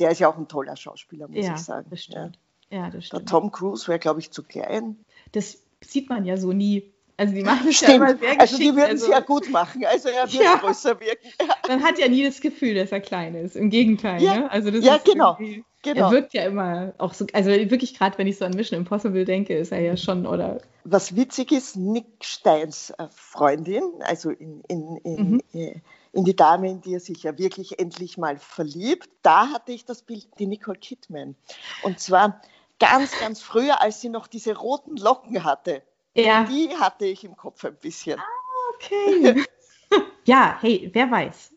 der 0.02 0.12
ist 0.12 0.20
ja 0.20 0.28
auch 0.28 0.38
ein 0.38 0.50
toller 0.50 0.76
Schauspieler, 0.76 1.30
muss 1.30 1.46
ja, 1.46 1.56
ich 1.56 1.62
sagen. 1.62 1.88
Das 1.90 2.04
stimmt. 2.04 2.38
Ja, 2.70 2.90
das 2.90 3.06
stimmt. 3.06 3.22
Der 3.22 3.26
Tom 3.32 3.52
Cruise 3.52 3.88
wäre, 3.88 4.00
glaube 4.00 4.20
ich, 4.20 4.32
zu 4.32 4.44
klein. 4.44 4.98
Das 5.32 5.64
sieht 5.82 6.10
man 6.10 6.26
ja 6.26 6.36
so 6.36 6.52
nie. 6.52 6.94
Also 7.20 7.34
die 7.34 7.44
machen 7.44 7.68
es 7.68 7.82
ja 7.82 7.96
immer 7.96 8.16
sehr 8.16 8.36
geschickt. 8.36 8.42
Also 8.42 8.58
die 8.58 8.76
würden 8.76 8.96
es 8.96 9.02
also, 9.02 9.12
ja 9.12 9.20
gut 9.22 9.50
machen, 9.50 9.84
also 9.86 10.10
er 10.10 10.32
wird 10.32 10.34
ja. 10.44 10.58
größer 10.58 11.00
wirken. 11.00 11.30
Man 11.68 11.84
hat 11.84 11.98
ja 11.98 12.08
nie 12.08 12.24
das 12.24 12.40
Gefühl, 12.42 12.76
dass 12.76 12.92
er 12.92 13.00
klein 13.00 13.34
ist. 13.34 13.56
Im 13.56 13.72
Gegenteil. 13.72 14.22
Ja, 14.22 14.36
ne? 14.38 14.52
also 14.52 14.70
das 14.70 14.86
ja 14.86 14.98
genau. 15.04 15.36
genau. 15.82 16.06
Er 16.06 16.12
wirkt 16.12 16.34
ja 16.34 16.46
immer 16.46 16.94
auch 17.00 17.16
so, 17.16 17.26
also 17.34 17.50
wirklich 17.50 17.98
gerade, 17.98 18.20
wenn 18.20 18.28
ich 18.28 18.38
so 18.38 18.46
an 18.46 18.52
Mission 18.52 18.80
Impossible 18.80 19.26
denke, 19.26 19.58
ist 19.58 19.72
er 19.72 19.82
ja 19.82 19.98
schon, 19.98 20.28
oder? 20.28 20.60
Was 20.84 21.16
witzig 21.16 21.52
ist, 21.52 21.76
Nick 21.76 22.06
Steins 22.22 22.92
äh, 22.92 23.08
Freundin, 23.10 23.84
also 24.02 24.30
in, 24.30 24.62
in, 24.68 24.98
in, 24.98 25.32
mhm. 25.32 25.42
Äh, 25.54 25.82
in 26.14 26.24
die 26.24 26.36
Dame, 26.36 26.70
in 26.70 26.82
die 26.82 26.94
er 26.94 27.00
sich 27.00 27.24
ja 27.24 27.38
wirklich 27.40 27.80
endlich 27.80 28.20
mal 28.20 28.38
verliebt, 28.38 29.10
da 29.24 29.50
hatte 29.50 29.72
ich 29.72 29.86
das 29.86 30.04
Bild, 30.04 30.28
die 30.38 30.46
Nicole 30.46 30.78
Kidman. 30.78 31.36
Und 31.82 32.00
zwar 32.00 32.42
ganz, 32.80 33.20
ganz 33.20 33.42
früher, 33.42 33.82
als 33.82 34.02
sie 34.02 34.10
noch 34.10 34.28
diese 34.28 34.56
roten 34.56 34.98
Locken 34.98 35.44
hatte. 35.44 35.82
Ja. 36.18 36.44
Die 36.46 36.70
hatte 36.78 37.06
ich 37.06 37.24
im 37.24 37.36
Kopf 37.36 37.64
ein 37.64 37.76
bisschen. 37.76 38.20
Ah, 38.20 38.74
okay. 38.76 39.44
ja, 40.26 40.58
hey, 40.60 40.90
wer 40.94 41.12
weiß. 41.12 41.52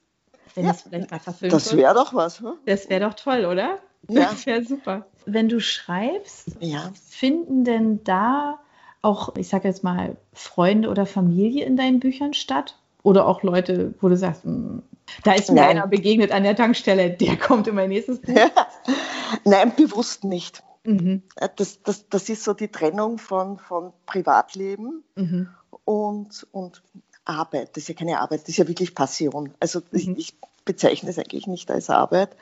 wenn 0.55 0.65
ja, 0.65 0.71
es 0.73 0.83
vielleicht 0.83 1.11
mal 1.11 1.19
verfilmt 1.19 1.53
Das 1.53 1.77
wäre 1.77 1.95
doch 1.95 2.15
was. 2.15 2.41
Hm? 2.41 2.55
Das 2.67 2.89
wäre 2.89 3.09
doch 3.09 3.15
toll, 3.15 3.47
oder? 3.47 3.79
Ja. 4.09 4.31
Das 4.31 4.47
wäre 4.47 4.65
super. 4.65 5.07
Wenn 5.27 5.49
du 5.49 5.61
schreibst, 5.61 6.57
ja. 6.61 6.93
finden 7.09 7.65
denn 7.65 8.03
da 8.05 8.59
auch, 9.03 9.35
ich 9.37 9.49
sage 9.49 9.69
jetzt 9.69 9.85
mal, 9.85 10.17
Freunde 10.33 10.89
oder 10.89 11.07
Familie 11.07 11.65
in 11.65 11.77
deinen 11.77 12.01
Büchern 12.01 12.35
statt? 12.35 12.77
Oder 13.03 13.27
auch 13.27 13.43
Leute, 13.43 13.95
wo 14.01 14.09
du 14.09 14.17
sagst, 14.17 14.45
hm, 14.45 14.83
da 15.25 15.33
ist 15.33 15.51
mir 15.51 15.61
Nein. 15.61 15.71
einer 15.71 15.87
begegnet 15.87 16.33
an 16.33 16.43
der 16.43 16.55
Tankstelle, 16.55 17.11
der 17.11 17.37
kommt 17.37 17.67
in 17.67 17.75
mein 17.75 17.89
nächstes 17.89 18.21
Buch? 18.21 18.35
Nein, 19.45 19.73
bewusst 19.75 20.25
nicht. 20.25 20.63
Mhm. 20.91 21.23
Äh, 21.37 21.49
das, 21.57 21.83
das, 21.83 22.09
das 22.09 22.29
ist 22.29 22.45
so 22.45 22.53
die 22.53 22.69
Trennung 22.69 23.19
von, 23.19 23.59
von 23.59 23.93
Privatleben 24.07 25.05
mhm. 25.15 25.49
und, 25.85 26.47
und 26.51 26.83
Arbeit. 27.25 27.77
Das 27.77 27.85
ist 27.85 27.89
ja 27.89 27.95
keine 27.95 28.21
Arbeit, 28.21 28.43
das 28.43 28.51
ist 28.51 28.57
ja 28.57 28.69
wirklich 28.69 28.95
Passion. 28.95 29.55
Also 29.61 29.81
mhm. 29.81 29.87
ich, 29.93 30.09
ich 30.19 30.35
bezeichne 30.65 31.11
es 31.11 31.19
eigentlich 31.19 31.47
nicht 31.47 31.71
als 31.71 31.91
Arbeit. 31.91 32.37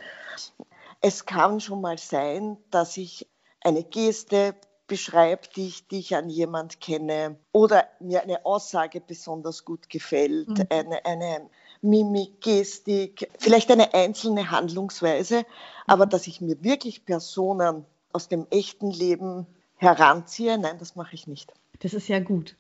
Es 1.00 1.26
kann 1.26 1.60
schon 1.60 1.80
mal 1.80 1.98
sein, 1.98 2.56
dass 2.70 2.96
ich 2.96 3.28
eine 3.60 3.84
Geste 3.84 4.54
beschreibe, 4.86 5.42
die 5.54 5.66
ich, 5.66 5.86
die 5.88 5.98
ich 5.98 6.16
an 6.16 6.30
jemand 6.30 6.80
kenne 6.80 7.36
oder 7.52 7.86
mir 8.00 8.22
eine 8.22 8.46
Aussage 8.46 9.02
besonders 9.02 9.66
gut 9.66 9.90
gefällt, 9.90 10.48
mhm. 10.48 10.66
eine, 10.70 11.04
eine 11.04 11.50
Mimik, 11.82 12.40
Gestik, 12.40 13.30
vielleicht 13.38 13.70
eine 13.70 13.92
einzelne 13.92 14.50
Handlungsweise, 14.50 15.44
aber 15.86 16.06
dass 16.06 16.26
ich 16.26 16.40
mir 16.40 16.64
wirklich 16.64 17.04
Personen 17.04 17.84
aus 18.12 18.28
dem 18.28 18.46
echten 18.50 18.90
Leben 18.90 19.46
heranziehe, 19.76 20.58
nein, 20.58 20.76
das 20.78 20.96
mache 20.96 21.14
ich 21.14 21.26
nicht. 21.26 21.52
Das 21.80 21.94
ist 21.94 22.08
ja 22.08 22.20
gut, 22.20 22.56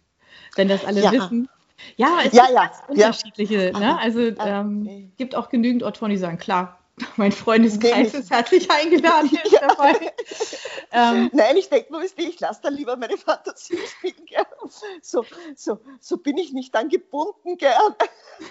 wenn 0.56 0.68
das 0.68 0.84
alle 0.84 1.02
ja. 1.02 1.12
wissen. 1.12 1.48
Ja, 1.96 2.18
es 2.24 2.32
ja, 2.32 2.46
gibt 2.46 2.54
ja, 2.54 2.72
unterschiedliche. 2.88 3.72
Ne? 3.72 3.98
Also 3.98 4.20
ähm, 4.20 5.12
gibt 5.16 5.36
auch 5.36 5.48
genügend 5.48 5.84
Autoren, 5.84 6.10
die 6.10 6.16
sagen, 6.16 6.38
klar, 6.38 6.77
mein 7.16 7.32
Freundeskreis 7.32 8.14
ist 8.14 8.30
herzlich 8.30 8.70
eingeladen. 8.70 9.30
Ja. 9.50 9.66
dabei. 9.68 10.12
Ähm, 10.90 11.30
Nein, 11.32 11.56
ich 11.56 11.68
denke 11.68 11.92
nur, 11.92 12.02
ich 12.02 12.40
lasse 12.40 12.60
da 12.62 12.68
lieber 12.68 12.96
meine 12.96 13.16
Fantasie 13.16 13.78
spielen. 13.86 14.26
Gell? 14.26 14.44
So, 15.00 15.24
so, 15.54 15.78
so 16.00 16.16
bin 16.18 16.36
ich 16.36 16.52
nicht 16.52 16.74
dann 16.74 16.88
gebunden 16.88 17.56
gell, 17.56 17.72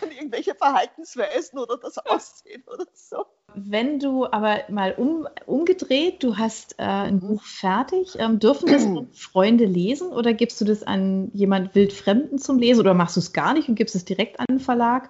an 0.02 0.12
irgendwelche 0.12 0.56
Verhaltensweisen 0.56 1.60
oder 1.60 1.78
das 1.78 1.98
Aussehen 1.98 2.64
oder 2.68 2.86
so. 2.94 3.26
Wenn 3.56 4.00
du 4.00 4.26
aber 4.26 4.60
mal 4.70 4.94
um, 4.94 5.28
umgedreht, 5.46 6.22
du 6.22 6.38
hast 6.38 6.74
äh, 6.78 6.84
ein 6.84 7.16
mhm. 7.16 7.20
Buch 7.22 7.44
fertig, 7.44 8.16
ähm, 8.20 8.40
dürfen 8.40 8.68
das 8.68 8.86
Freunde 9.14 9.66
lesen 9.66 10.10
oder 10.10 10.34
gibst 10.34 10.60
du 10.62 10.66
das 10.66 10.84
an 10.84 11.32
jemand 11.34 11.74
Wildfremden 11.74 12.40
zum 12.40 12.60
Lesen 12.60 12.82
oder 12.82 12.94
machst 12.94 13.16
du 13.16 13.20
es 13.20 13.34
gar 13.34 13.54
nicht 13.54 13.70
und 13.70 13.76
gibst 13.76 13.96
es 13.96 14.06
direkt 14.06 14.40
an 14.40 14.46
den 14.50 14.60
Verlag? 14.60 15.10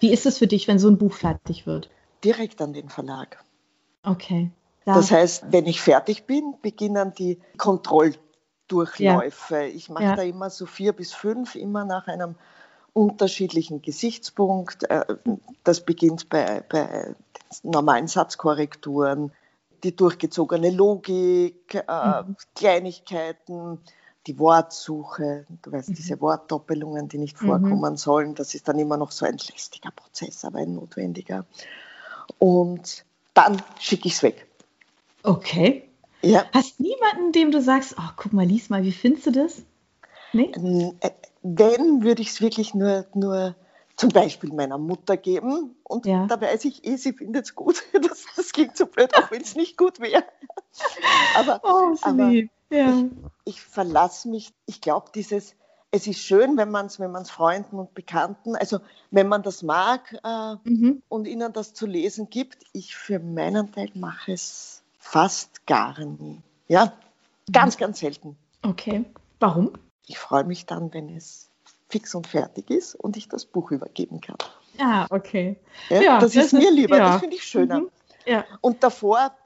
Wie 0.00 0.12
ist 0.12 0.26
es 0.26 0.38
für 0.38 0.46
dich, 0.46 0.68
wenn 0.68 0.78
so 0.78 0.88
ein 0.88 0.98
Buch 0.98 1.14
fertig 1.14 1.66
wird? 1.66 1.88
Direkt 2.24 2.60
an 2.60 2.72
den 2.72 2.88
Verlag. 2.88 3.44
Okay. 4.02 4.50
Ja. 4.84 4.94
Das 4.94 5.10
heißt, 5.10 5.46
wenn 5.50 5.66
ich 5.66 5.80
fertig 5.80 6.26
bin, 6.26 6.54
beginnen 6.62 7.12
die 7.14 7.40
Kontrolldurchläufe. 7.58 9.56
Ja. 9.56 9.62
Ich 9.62 9.90
mache 9.90 10.04
ja. 10.04 10.16
da 10.16 10.22
immer 10.22 10.48
so 10.50 10.66
vier 10.66 10.92
bis 10.92 11.12
fünf, 11.12 11.56
immer 11.56 11.84
nach 11.84 12.06
einem 12.06 12.36
unterschiedlichen 12.92 13.82
Gesichtspunkt. 13.82 14.88
Äh, 14.88 15.04
das 15.64 15.80
beginnt 15.80 16.28
bei, 16.28 16.62
bei 16.68 17.14
normalen 17.62 18.06
Satzkorrekturen, 18.06 19.32
die 19.82 19.94
durchgezogene 19.94 20.70
Logik, 20.70 21.74
äh, 21.74 22.22
mhm. 22.22 22.36
Kleinigkeiten, 22.54 23.80
die 24.26 24.38
Wortsuche, 24.38 25.46
du 25.62 25.72
weißt, 25.72 25.90
mhm. 25.90 25.94
diese 25.94 26.20
Wortdoppelungen, 26.20 27.08
die 27.08 27.18
nicht 27.18 27.38
vorkommen 27.38 27.92
mhm. 27.92 27.96
sollen, 27.96 28.34
das 28.34 28.54
ist 28.54 28.66
dann 28.68 28.78
immer 28.78 28.96
noch 28.96 29.12
so 29.12 29.26
ein 29.26 29.36
lästiger 29.36 29.90
Prozess, 29.90 30.44
aber 30.44 30.60
ein 30.60 30.74
notwendiger 30.74 31.44
und 32.38 33.04
dann 33.34 33.62
schicke 33.78 34.08
ich 34.08 34.14
es 34.14 34.22
weg. 34.22 34.46
Okay. 35.22 35.88
Ja. 36.22 36.44
Hast 36.52 36.80
niemanden, 36.80 37.32
dem 37.32 37.50
du 37.50 37.60
sagst, 37.60 37.94
oh, 37.98 38.10
guck 38.16 38.32
mal, 38.32 38.46
lies 38.46 38.70
mal, 38.70 38.82
wie 38.82 38.92
findest 38.92 39.26
du 39.26 39.32
das? 39.32 39.62
Nee? 40.32 40.52
Äh, 41.00 41.10
wenn, 41.42 42.02
würde 42.02 42.22
ich 42.22 42.28
es 42.28 42.40
wirklich 42.40 42.74
nur, 42.74 43.06
nur 43.14 43.54
zum 43.96 44.10
Beispiel 44.10 44.52
meiner 44.52 44.78
Mutter 44.78 45.16
geben 45.16 45.76
und 45.84 46.06
ja. 46.06 46.26
da 46.26 46.40
weiß 46.40 46.64
ich 46.66 46.86
eh, 46.86 46.96
sie 46.96 47.12
findet 47.12 47.46
es 47.46 47.54
gut. 47.54 47.82
Das, 47.92 48.24
das, 48.36 48.52
klingt 48.52 48.76
so 48.76 48.86
blöd, 48.86 49.14
auch 49.16 49.30
wenn 49.30 49.42
es 49.42 49.56
nicht 49.56 49.76
gut 49.76 50.00
wäre. 50.00 50.24
Aber, 51.34 51.60
oh, 51.64 51.96
aber 52.02 52.30
ja. 52.70 52.90
ich, 52.90 53.06
ich 53.44 53.60
verlasse 53.60 54.28
mich, 54.28 54.52
ich 54.66 54.80
glaube, 54.80 55.10
dieses 55.14 55.54
es 55.90 56.06
ist 56.06 56.20
schön, 56.20 56.56
wenn 56.56 56.70
man 56.70 56.86
es 56.86 57.00
wenn 57.00 57.12
Freunden 57.24 57.78
und 57.78 57.94
Bekannten, 57.94 58.56
also 58.56 58.80
wenn 59.10 59.28
man 59.28 59.42
das 59.42 59.62
mag 59.62 60.16
äh, 60.24 60.54
mhm. 60.64 61.02
und 61.08 61.26
ihnen 61.26 61.52
das 61.52 61.74
zu 61.74 61.86
lesen 61.86 62.28
gibt. 62.28 62.64
Ich 62.72 62.96
für 62.96 63.18
meinen 63.18 63.72
Teil 63.72 63.90
mache 63.94 64.32
es 64.32 64.82
fast 64.98 65.66
gar 65.66 65.98
nie. 65.98 66.42
Ja, 66.68 66.92
ganz, 67.52 67.76
mhm. 67.76 67.80
ganz 67.80 68.00
selten. 68.00 68.36
Okay. 68.62 69.04
Warum? 69.40 69.72
Ich 70.06 70.18
freue 70.18 70.44
mich 70.44 70.66
dann, 70.66 70.92
wenn 70.92 71.14
es 71.16 71.50
fix 71.88 72.14
und 72.14 72.26
fertig 72.26 72.70
ist 72.70 72.94
und 72.94 73.16
ich 73.16 73.28
das 73.28 73.46
Buch 73.46 73.70
übergeben 73.70 74.20
kann. 74.20 74.36
Ah, 74.78 75.06
okay. 75.10 75.56
Ja, 75.88 76.00
ja 76.00 76.20
das, 76.20 76.32
das, 76.32 76.46
ist 76.46 76.52
mir 76.52 76.70
lieber, 76.70 76.98
ja. 76.98 77.12
das 77.12 77.20
finde 77.20 77.36
ich 77.36 77.44
schöner. 77.44 77.80
Mhm. 77.80 77.90
Ja. 78.26 78.44
Und 78.60 78.82
davor, 78.82 79.36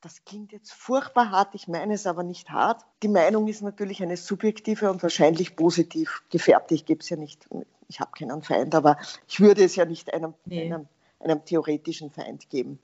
das 0.00 0.24
klingt 0.24 0.52
jetzt 0.52 0.72
furchtbar 0.72 1.30
hart, 1.30 1.54
ich 1.54 1.68
meine 1.68 1.94
es 1.94 2.06
aber 2.06 2.22
nicht 2.22 2.50
hart. 2.50 2.84
Die 3.02 3.08
Meinung 3.08 3.48
ist 3.48 3.62
natürlich 3.62 4.02
eine 4.02 4.16
subjektive 4.16 4.90
und 4.90 5.02
wahrscheinlich 5.02 5.56
positiv 5.56 6.22
gefärbte. 6.30 6.74
Ich 6.74 6.84
gebe 6.84 7.00
es 7.00 7.08
ja 7.08 7.16
nicht, 7.16 7.48
ich 7.88 8.00
habe 8.00 8.12
keinen 8.12 8.42
Feind, 8.42 8.74
aber 8.74 8.96
ich 9.26 9.40
würde 9.40 9.64
es 9.64 9.76
ja 9.76 9.84
nicht 9.84 10.12
einem, 10.12 10.34
nee. 10.44 10.66
einem, 10.66 10.86
einem 11.20 11.44
theoretischen 11.44 12.10
Feind 12.10 12.48
geben. 12.48 12.78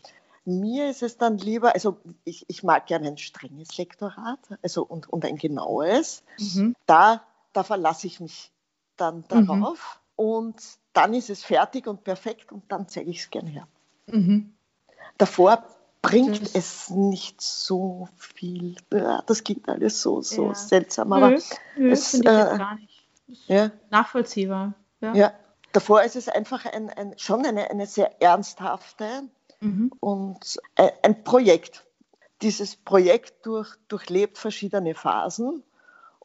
Mir 0.44 0.90
ist 0.90 1.03
es 1.03 1.16
dann 1.16 1.38
lieber, 1.38 1.74
also 1.74 1.96
ich, 2.24 2.44
ich 2.48 2.62
mag 2.64 2.87
gerne 2.87 3.09
ein 3.09 3.18
strenges 3.18 3.79
Lektorat 3.79 4.40
also 4.62 4.85
und, 4.85 5.09
und 5.09 5.24
ein 5.24 5.37
genaues. 5.37 6.22
Mhm. 6.38 6.74
Da, 6.87 7.22
da 7.53 7.62
verlasse 7.62 8.07
ich 8.07 8.20
mich 8.20 8.53
dann 8.96 9.18
mhm. 9.18 9.46
darauf 9.46 10.00
mhm. 10.16 10.24
und 10.24 10.62
dann 10.92 11.14
ist 11.14 11.31
es 11.31 11.44
fertig 11.44 11.87
und 11.87 12.05
perfekt 12.05 12.53
und 12.53 12.64
dann 12.70 12.88
zeige 12.88 13.11
ich 13.11 13.20
es 13.20 13.31
gerne 13.31 13.50
her. 13.50 13.68
Mhm. 14.07 14.53
Davor 15.16 15.64
bringt 16.05 16.43
das 16.43 16.55
es 16.55 16.90
nicht 16.90 17.40
so 17.40 18.09
viel. 18.17 18.77
Ja, 18.93 19.23
das 19.27 19.43
klingt 19.43 19.69
alles 19.69 20.03
so, 20.03 20.21
so 20.21 20.49
ja. 20.49 20.55
seltsam, 20.55 21.12
aber 21.12 21.31
nö, 21.31 21.40
nö, 21.77 21.90
es 21.90 22.14
äh, 22.14 22.23
gar 22.23 22.77
nicht. 22.77 23.05
Ja. 23.47 23.71
nachvollziehbar. 23.90 24.75
Ja. 25.01 25.14
ja. 25.14 25.33
davor 25.73 26.03
ist 26.03 26.14
es 26.14 26.29
einfach 26.29 26.67
ein, 26.67 26.90
ein 26.90 27.19
schon 27.19 27.45
eine, 27.45 27.71
eine 27.71 27.87
sehr 27.87 28.23
ernsthafte 28.23 29.23
mhm. 29.61 29.90
und 30.01 30.59
ein, 30.77 30.90
ein, 31.03 31.25
Projekt. 31.25 31.85
Dieses 32.43 32.77
Projekt 32.77 33.47
durch, 33.47 33.75
durchlebt 33.88 34.37
verschiedene 34.37 34.95
Phasen 34.95 35.62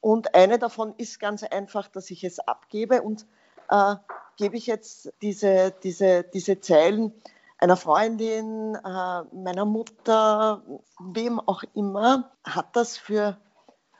und 0.02 0.36
eine 0.36 0.60
davon 0.60 0.94
ist 0.98 1.20
ganz 1.20 1.44
einfach, 1.44 1.88
dass 1.88 2.12
ich 2.12 2.24
es 2.24 2.40
abgebe 2.40 3.02
und 3.02 3.26
äh, 3.70 3.96
gebe 4.38 4.58
ich 4.58 4.68
jetzt 4.68 5.14
diese, 5.22 5.74
diese, 5.84 6.24
diese 6.24 6.60
Zeilen 6.60 7.14
einer 7.60 7.78
Freundin, 7.78 8.76
äh, 8.76 9.24
meiner 9.36 9.66
Mutter, 9.66 10.64
wem 11.00 11.40
auch 11.40 11.64
immer, 11.76 12.32
hat 12.44 12.76
das 12.76 12.98
für, 12.98 13.38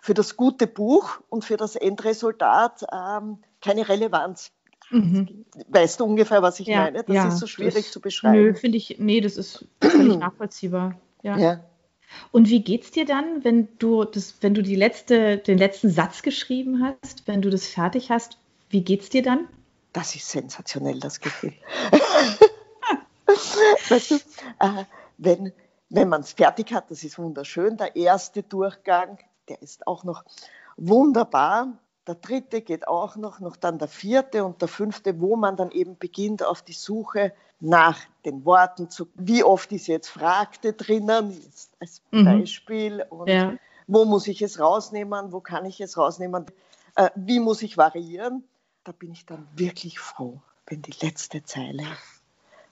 für 0.02 0.14
das 0.14 0.38
gute 0.38 0.66
Buch 0.66 1.20
und 1.30 1.44
für 1.44 1.58
das 1.58 1.76
Endresultat 1.76 2.86
ähm, 2.92 3.40
keine 3.62 3.88
Relevanz. 3.88 4.52
Mhm. 4.92 5.46
Weißt 5.68 6.00
du 6.00 6.06
ungefähr, 6.06 6.42
was 6.42 6.60
ich 6.60 6.68
ja, 6.68 6.84
meine? 6.84 7.04
Das 7.04 7.16
ja, 7.16 7.28
ist 7.28 7.38
so 7.38 7.48
schwierig 7.48 7.86
das, 7.86 7.92
zu 7.92 8.02
beschreiben. 8.02 8.42
Nö, 8.42 8.54
finde 8.56 8.78
ich, 8.78 8.96
nee, 8.98 9.22
das 9.22 9.38
ist 9.38 9.68
völlig 9.82 10.18
nachvollziehbar. 10.20 10.96
Ja. 11.22 11.38
ja. 11.38 11.60
Und 12.32 12.50
wie 12.50 12.64
geht's 12.64 12.92
dir 12.92 13.06
dann, 13.06 13.44
wenn 13.44 13.68
du 13.78 14.04
das, 14.04 14.36
wenn 14.42 14.54
du 14.56 14.64
die 14.64 14.76
letzte, 14.76 15.38
den 15.38 15.58
letzten 15.58 15.90
Satz 15.90 16.24
geschrieben 16.24 16.82
hast, 16.82 17.28
wenn 17.28 17.42
du 17.42 17.50
das 17.50 17.68
fertig 17.68 18.10
hast, 18.10 18.38
wie 18.70 18.84
geht's 18.84 19.10
dir 19.10 19.22
dann? 19.22 19.48
Das 19.94 20.16
ist 20.16 20.30
sensationell, 20.30 21.00
das 21.00 21.20
Gefühl. 21.20 21.54
weißt 23.90 24.12
du, 24.12 24.16
äh, 24.60 24.86
wenn, 25.18 25.54
wenn 25.90 26.10
man 26.10 26.22
es 26.22 26.34
fertig 26.34 26.74
hat, 26.74 26.92
das 26.92 27.04
ist 27.04 27.18
wunderschön. 27.18 27.78
Der 27.78 27.96
erste 27.96 28.44
Durchgang, 28.44 29.20
der 29.48 29.62
ist 29.62 29.88
auch 29.88 30.04
noch 30.04 30.24
wunderbar. 30.78 31.78
Der 32.08 32.16
dritte 32.16 32.62
geht 32.62 32.88
auch 32.88 33.16
noch, 33.16 33.40
noch 33.40 33.56
dann 33.56 33.78
der 33.78 33.88
vierte 33.88 34.44
und 34.44 34.62
der 34.62 34.68
fünfte, 34.68 35.20
wo 35.20 35.36
man 35.36 35.58
dann 35.58 35.72
eben 35.72 35.98
beginnt 35.98 36.44
auf 36.44 36.62
die 36.62 36.74
Suche 36.74 37.34
nach 37.60 38.00
den 38.26 38.46
Worten, 38.46 38.90
zu, 38.90 39.08
wie 39.16 39.44
oft 39.44 39.72
ist 39.72 39.88
jetzt 39.88 40.08
fragte 40.08 40.74
drinnen, 40.74 41.32
jetzt 41.32 41.72
als 41.80 42.02
mhm. 42.12 42.26
Beispiel, 42.26 43.06
und 43.10 43.28
ja. 43.28 43.54
wo 43.88 44.06
muss 44.06 44.28
ich 44.28 44.42
es 44.42 44.60
rausnehmen, 44.60 45.34
wo 45.34 45.42
kann 45.42 45.66
ich 45.66 45.82
es 45.82 45.98
rausnehmen, 45.98 46.46
äh, 46.96 47.10
wie 47.16 47.40
muss 47.40 47.62
ich 47.62 47.78
variieren. 47.78 48.44
Da 48.86 48.92
bin 48.94 49.12
ich 49.12 49.26
dann 49.26 49.48
wirklich 49.56 50.00
froh, 50.00 50.42
wenn 50.68 50.82
die 50.82 50.96
letzte 51.06 51.44
Zeile 51.44 51.86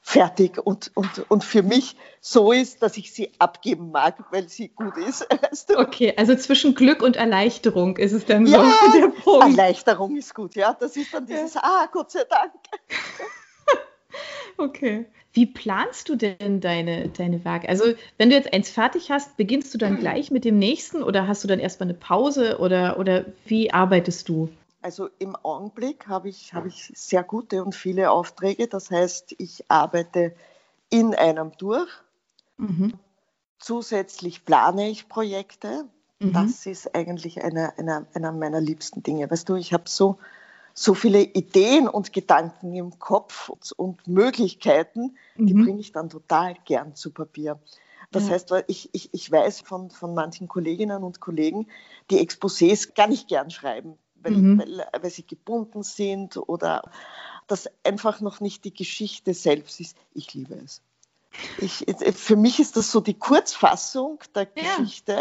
fertig 0.07 0.57
und, 0.57 0.89
und, 0.95 1.29
und 1.29 1.43
für 1.43 1.63
mich 1.63 1.97
so 2.21 2.53
ist, 2.53 2.81
dass 2.81 2.95
ich 2.95 3.11
sie 3.11 3.29
abgeben 3.39 3.91
mag, 3.91 4.15
weil 4.31 4.47
sie 4.47 4.69
gut 4.69 4.95
ist. 4.95 5.27
Weißt 5.51 5.69
du? 5.69 5.77
Okay, 5.77 6.13
also 6.15 6.33
zwischen 6.35 6.75
Glück 6.75 7.01
und 7.01 7.17
Erleichterung 7.17 7.97
ist 7.97 8.13
es 8.13 8.25
dann 8.25 8.45
ja, 8.45 8.63
so 8.85 8.91
der 8.99 9.07
Punkt. 9.09 9.49
Erleichterung 9.49 10.15
ist 10.15 10.33
gut, 10.33 10.55
ja. 10.55 10.73
Das 10.79 10.95
ist 10.95 11.13
dann 11.13 11.25
dieses, 11.25 11.55
ja. 11.55 11.61
ah, 11.61 11.89
Gott 11.91 12.11
sei 12.11 12.23
Dank. 12.29 12.53
Okay. 14.59 15.05
Wie 15.33 15.45
planst 15.45 16.09
du 16.09 16.15
denn 16.15 16.61
deine, 16.61 17.09
deine 17.09 17.45
Werke? 17.45 17.69
Also, 17.69 17.93
wenn 18.17 18.31
du 18.31 18.35
jetzt 18.35 18.51
eins 18.51 18.71
fertig 18.71 19.11
hast, 19.11 19.37
beginnst 19.37 19.71
du 19.71 19.77
dann 19.77 19.95
hm. 19.95 19.99
gleich 19.99 20.31
mit 20.31 20.45
dem 20.45 20.57
nächsten 20.57 21.03
oder 21.03 21.27
hast 21.27 21.43
du 21.43 21.47
dann 21.47 21.59
erstmal 21.59 21.89
eine 21.89 21.97
Pause 21.97 22.57
oder, 22.57 22.97
oder 22.97 23.25
wie 23.45 23.71
arbeitest 23.71 24.27
du? 24.29 24.49
Also 24.81 25.09
im 25.19 25.35
Augenblick 25.35 26.07
habe 26.07 26.29
ich, 26.29 26.53
habe 26.53 26.67
ich 26.67 26.91
sehr 26.95 27.23
gute 27.23 27.63
und 27.63 27.75
viele 27.75 28.11
Aufträge. 28.11 28.67
Das 28.67 28.91
heißt, 28.91 29.35
ich 29.37 29.69
arbeite 29.69 30.35
in 30.89 31.15
einem 31.15 31.51
durch. 31.57 31.89
Mhm. 32.57 32.93
Zusätzlich 33.59 34.45
plane 34.45 34.89
ich 34.89 35.09
Projekte. 35.09 35.85
Mhm. 36.19 36.33
Das 36.33 36.65
ist 36.65 36.95
eigentlich 36.95 37.43
einer 37.43 37.73
eine, 37.77 38.07
eine 38.13 38.31
meiner 38.31 38.61
liebsten 38.61 39.03
Dinge. 39.03 39.29
Weißt 39.29 39.49
du, 39.49 39.55
ich 39.55 39.73
habe 39.73 39.83
so, 39.87 40.17
so 40.73 40.93
viele 40.93 41.21
Ideen 41.21 41.87
und 41.87 42.13
Gedanken 42.13 42.73
im 42.75 42.99
Kopf 42.99 43.49
und 43.77 44.07
Möglichkeiten, 44.07 45.17
die 45.35 45.53
mhm. 45.53 45.63
bringe 45.63 45.79
ich 45.79 45.91
dann 45.91 46.09
total 46.09 46.55
gern 46.65 46.95
zu 46.95 47.11
Papier. 47.11 47.59
Das 48.11 48.27
ja. 48.27 48.33
heißt, 48.33 48.53
ich, 48.67 48.89
ich, 48.93 49.13
ich 49.13 49.31
weiß 49.31 49.61
von, 49.61 49.89
von 49.89 50.13
manchen 50.13 50.47
Kolleginnen 50.47 51.03
und 51.03 51.19
Kollegen, 51.19 51.67
die 52.09 52.25
Exposés 52.25 52.93
gar 52.93 53.07
nicht 53.07 53.27
gern 53.27 53.49
schreiben, 53.51 53.97
weil, 54.23 54.31
mhm. 54.33 54.59
weil, 54.59 54.87
weil 55.01 55.09
sie 55.09 55.25
gebunden 55.25 55.83
sind 55.83 56.37
oder 56.37 56.83
das 57.47 57.69
einfach 57.83 58.21
noch 58.21 58.39
nicht 58.39 58.65
die 58.65 58.73
Geschichte 58.73 59.33
selbst 59.33 59.79
ist. 59.79 59.97
Ich 60.13 60.33
liebe 60.33 60.55
es. 60.55 60.81
Ich, 61.59 61.85
für 62.15 62.35
mich 62.35 62.59
ist 62.59 62.77
das 62.77 62.91
so 62.91 62.99
die 62.99 63.13
Kurzfassung 63.13 64.19
der 64.35 64.47
ja. 64.55 64.77
Geschichte. 64.77 65.17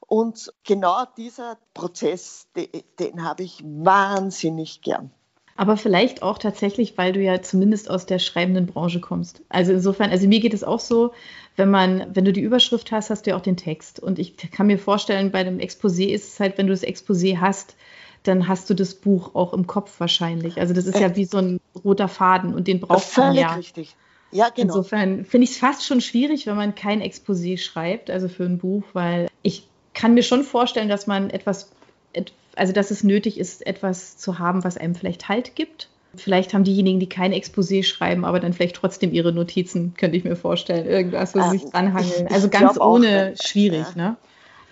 Und 0.00 0.52
genau 0.64 1.04
dieser 1.16 1.58
Prozess, 1.74 2.46
den, 2.54 2.68
den 2.98 3.24
habe 3.24 3.42
ich 3.42 3.62
wahnsinnig 3.64 4.80
gern. 4.82 5.10
Aber 5.56 5.76
vielleicht 5.78 6.22
auch 6.22 6.38
tatsächlich, 6.38 6.98
weil 6.98 7.12
du 7.12 7.20
ja 7.20 7.40
zumindest 7.40 7.90
aus 7.90 8.04
der 8.04 8.18
schreibenden 8.18 8.66
Branche 8.66 9.00
kommst. 9.00 9.42
Also 9.48 9.72
insofern, 9.72 10.10
also 10.10 10.28
mir 10.28 10.40
geht 10.40 10.52
es 10.52 10.62
auch 10.62 10.80
so, 10.80 11.12
wenn 11.56 11.70
man, 11.70 12.14
wenn 12.14 12.26
du 12.26 12.32
die 12.32 12.42
Überschrift 12.42 12.92
hast, 12.92 13.08
hast 13.08 13.26
du 13.26 13.30
ja 13.30 13.36
auch 13.36 13.42
den 13.42 13.56
Text. 13.56 13.98
Und 13.98 14.18
ich 14.18 14.36
kann 14.36 14.66
mir 14.66 14.78
vorstellen, 14.78 15.32
bei 15.32 15.38
einem 15.40 15.58
Exposé 15.58 16.08
ist 16.08 16.34
es 16.34 16.40
halt, 16.40 16.58
wenn 16.58 16.66
du 16.66 16.74
das 16.74 16.84
Exposé 16.84 17.38
hast, 17.40 17.74
dann 18.28 18.48
hast 18.48 18.68
du 18.70 18.74
das 18.74 18.94
Buch 18.94 19.34
auch 19.34 19.52
im 19.52 19.66
Kopf 19.66 20.00
wahrscheinlich. 20.00 20.60
Also 20.60 20.74
das 20.74 20.86
ist 20.86 20.98
ja 20.98 21.14
wie 21.16 21.24
so 21.24 21.38
ein 21.38 21.60
roter 21.84 22.08
Faden 22.08 22.54
und 22.54 22.66
den 22.66 22.80
braucht 22.80 23.16
man 23.16 23.34
ja. 23.34 23.54
richtig. 23.54 23.96
Ja, 24.32 24.48
genau. 24.48 24.74
Insofern 24.74 25.24
finde 25.24 25.44
ich 25.44 25.52
es 25.52 25.58
fast 25.58 25.84
schon 25.86 26.00
schwierig, 26.00 26.46
wenn 26.46 26.56
man 26.56 26.74
kein 26.74 27.00
Exposé 27.00 27.58
schreibt, 27.58 28.10
also 28.10 28.28
für 28.28 28.44
ein 28.44 28.58
Buch, 28.58 28.82
weil 28.92 29.28
ich 29.42 29.66
kann 29.94 30.14
mir 30.14 30.22
schon 30.22 30.42
vorstellen, 30.42 30.88
dass 30.88 31.06
man 31.06 31.30
etwas, 31.30 31.70
also 32.54 32.72
dass 32.72 32.90
es 32.90 33.04
nötig 33.04 33.38
ist, 33.38 33.66
etwas 33.66 34.18
zu 34.18 34.38
haben, 34.38 34.64
was 34.64 34.76
einem 34.76 34.94
vielleicht 34.94 35.28
Halt 35.28 35.54
gibt. 35.54 35.88
Vielleicht 36.16 36.54
haben 36.54 36.64
diejenigen, 36.64 36.98
die 36.98 37.08
kein 37.08 37.32
Exposé 37.32 37.82
schreiben, 37.82 38.24
aber 38.24 38.40
dann 38.40 38.52
vielleicht 38.52 38.76
trotzdem 38.76 39.12
ihre 39.12 39.32
Notizen, 39.32 39.94
könnte 39.96 40.16
ich 40.16 40.24
mir 40.24 40.36
vorstellen. 40.36 40.86
Irgendwas, 40.86 41.34
wo 41.34 41.42
sie 41.42 41.50
sich 41.50 41.64
ähm, 41.64 41.70
dranhangeln. 41.70 42.28
Also 42.28 42.48
ganz 42.48 42.80
ohne 42.80 43.34
auch, 43.34 43.44
schwierig, 43.46 43.86
ja. 43.94 44.10
ne? 44.10 44.16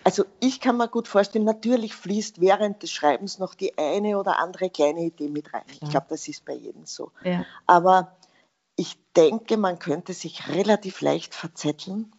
Also 0.04 0.24
ich 0.38 0.60
kann 0.60 0.76
mir 0.76 0.88
gut 0.88 1.08
vorstellen, 1.08 1.46
natürlich 1.46 1.94
fließt 1.94 2.40
während 2.40 2.82
des 2.82 2.92
Schreibens 2.92 3.38
noch 3.38 3.54
die 3.54 3.76
eine 3.78 4.18
oder 4.18 4.38
andere 4.38 4.68
kleine 4.68 5.00
Idee 5.00 5.28
mit 5.28 5.52
rein. 5.54 5.62
Ich 5.80 5.88
glaube, 5.88 6.06
das 6.10 6.28
ist 6.28 6.44
bei 6.44 6.52
jedem 6.52 6.84
so. 6.84 7.10
Ja. 7.24 7.46
Aber 7.66 8.14
ich 8.76 8.98
denke, 9.16 9.56
man 9.56 9.78
könnte 9.78 10.12
sich 10.12 10.48
relativ 10.48 11.00
leicht 11.00 11.34
verzetteln, 11.34 12.12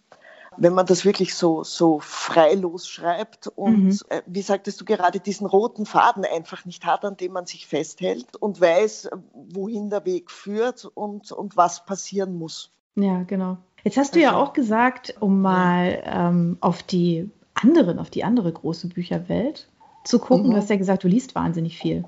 wenn 0.58 0.74
man 0.74 0.86
das 0.86 1.06
wirklich 1.06 1.36
so, 1.36 1.63
so 1.63 2.00
freilos 2.00 2.88
schreibt 2.88 3.48
und, 3.48 3.88
mhm. 3.88 4.00
Äh, 4.10 4.21
wie 4.26 4.41
sagtest 4.41 4.80
du 4.82 4.86
gerade, 4.86 5.19
diesen 5.19 5.45
roten 5.45 5.86
Faden 5.86 6.26
einfach 6.26 6.65
nicht 6.65 6.86
hat, 6.86 7.06
an 7.06 7.17
dem 7.17 7.34
man 7.34 7.45
sich 7.45 7.67
festhält 7.67 8.36
und 8.38 8.62
weiß, 8.62 9.10
wohin 9.34 9.89
der 9.89 10.06
Weg 10.06 10.32
führt 10.32 10.86
und, 10.86 11.32
und 11.32 11.58
was 11.58 11.86
passieren 11.86 12.38
muss. 12.38 12.71
Ja, 12.95 13.24
genau. 13.24 13.58
Jetzt 13.84 13.98
hast 13.98 14.15
du 14.15 14.19
also, 14.19 14.32
ja 14.32 14.41
auch 14.41 14.54
gesagt, 14.54 15.15
um 15.19 15.41
mal 15.41 16.02
ähm, 16.06 16.58
auf 16.62 16.82
die 16.82 17.30
anderen, 17.65 17.97
auf 17.99 18.10
die 18.10 18.23
andere 18.23 18.51
große 18.51 18.88
Bücherwelt 18.88 19.67
zu 20.04 20.19
gucken. 20.19 20.47
Mhm. 20.47 20.51
Du 20.51 20.58
hast 20.58 20.69
ja 20.69 20.75
gesagt, 20.75 21.04
du 21.04 21.08
liest 21.08 21.34
wahnsinnig 21.34 21.78
viel. 21.78 22.06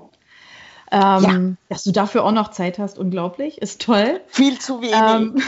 Ähm, 0.92 1.00
ja. 1.00 1.40
Dass 1.68 1.82
du 1.82 1.90
dafür 1.90 2.24
auch 2.24 2.32
noch 2.32 2.50
Zeit 2.50 2.78
hast, 2.78 2.98
unglaublich, 2.98 3.60
ist 3.60 3.82
toll. 3.82 4.20
Viel 4.28 4.58
zu 4.58 4.80
wenig. 4.80 4.94
Ähm, 4.94 5.42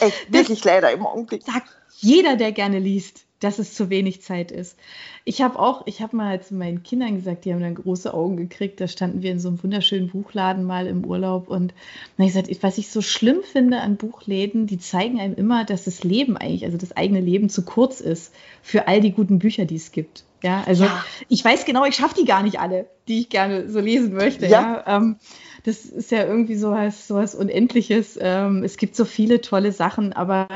Echt, 0.00 0.32
wirklich 0.32 0.64
leider 0.64 0.90
im 0.90 1.06
Augenblick. 1.06 1.42
Sagt 1.42 1.68
jeder, 1.98 2.36
der 2.36 2.52
gerne 2.52 2.78
liest 2.78 3.26
dass 3.40 3.58
es 3.58 3.74
zu 3.74 3.90
wenig 3.90 4.22
Zeit 4.22 4.52
ist. 4.52 4.78
Ich 5.24 5.42
habe 5.42 5.58
auch, 5.58 5.86
ich 5.86 6.00
habe 6.02 6.16
mal 6.16 6.40
zu 6.42 6.54
meinen 6.54 6.82
Kindern 6.82 7.16
gesagt, 7.16 7.44
die 7.44 7.52
haben 7.52 7.60
dann 7.60 7.74
große 7.74 8.12
Augen 8.12 8.36
gekriegt, 8.36 8.80
da 8.80 8.86
standen 8.86 9.22
wir 9.22 9.32
in 9.32 9.40
so 9.40 9.48
einem 9.48 9.62
wunderschönen 9.62 10.08
Buchladen 10.08 10.64
mal 10.64 10.86
im 10.86 11.04
Urlaub 11.04 11.48
und 11.48 11.74
dann 12.16 12.26
ich 12.26 12.34
gesagt, 12.34 12.62
was 12.62 12.78
ich 12.78 12.90
so 12.90 13.02
schlimm 13.02 13.40
finde 13.42 13.80
an 13.80 13.96
Buchläden, 13.96 14.66
die 14.66 14.78
zeigen 14.78 15.18
einem 15.18 15.34
immer, 15.34 15.64
dass 15.64 15.84
das 15.84 16.04
Leben 16.04 16.36
eigentlich, 16.36 16.64
also 16.64 16.76
das 16.76 16.96
eigene 16.96 17.20
Leben 17.20 17.48
zu 17.48 17.64
kurz 17.64 18.00
ist 18.00 18.32
für 18.62 18.86
all 18.86 19.00
die 19.00 19.12
guten 19.12 19.38
Bücher, 19.38 19.64
die 19.64 19.76
es 19.76 19.90
gibt. 19.90 20.24
Ja, 20.42 20.62
also 20.66 20.84
ja. 20.84 21.04
ich 21.28 21.44
weiß 21.44 21.64
genau, 21.64 21.84
ich 21.84 21.96
schaffe 21.96 22.14
die 22.18 22.24
gar 22.24 22.42
nicht 22.42 22.60
alle, 22.60 22.86
die 23.08 23.20
ich 23.20 23.28
gerne 23.28 23.68
so 23.68 23.80
lesen 23.80 24.14
möchte. 24.14 24.46
Ja. 24.46 24.84
ja. 24.86 24.96
Ähm, 24.96 25.16
das 25.64 25.84
ist 25.84 26.10
ja 26.10 26.24
irgendwie 26.24 26.56
so 26.56 26.70
was, 26.70 27.06
so 27.06 27.16
was 27.16 27.34
Unendliches. 27.34 28.18
Ähm, 28.20 28.64
es 28.64 28.78
gibt 28.78 28.96
so 28.96 29.04
viele 29.04 29.40
tolle 29.40 29.72
Sachen, 29.72 30.12
aber 30.12 30.48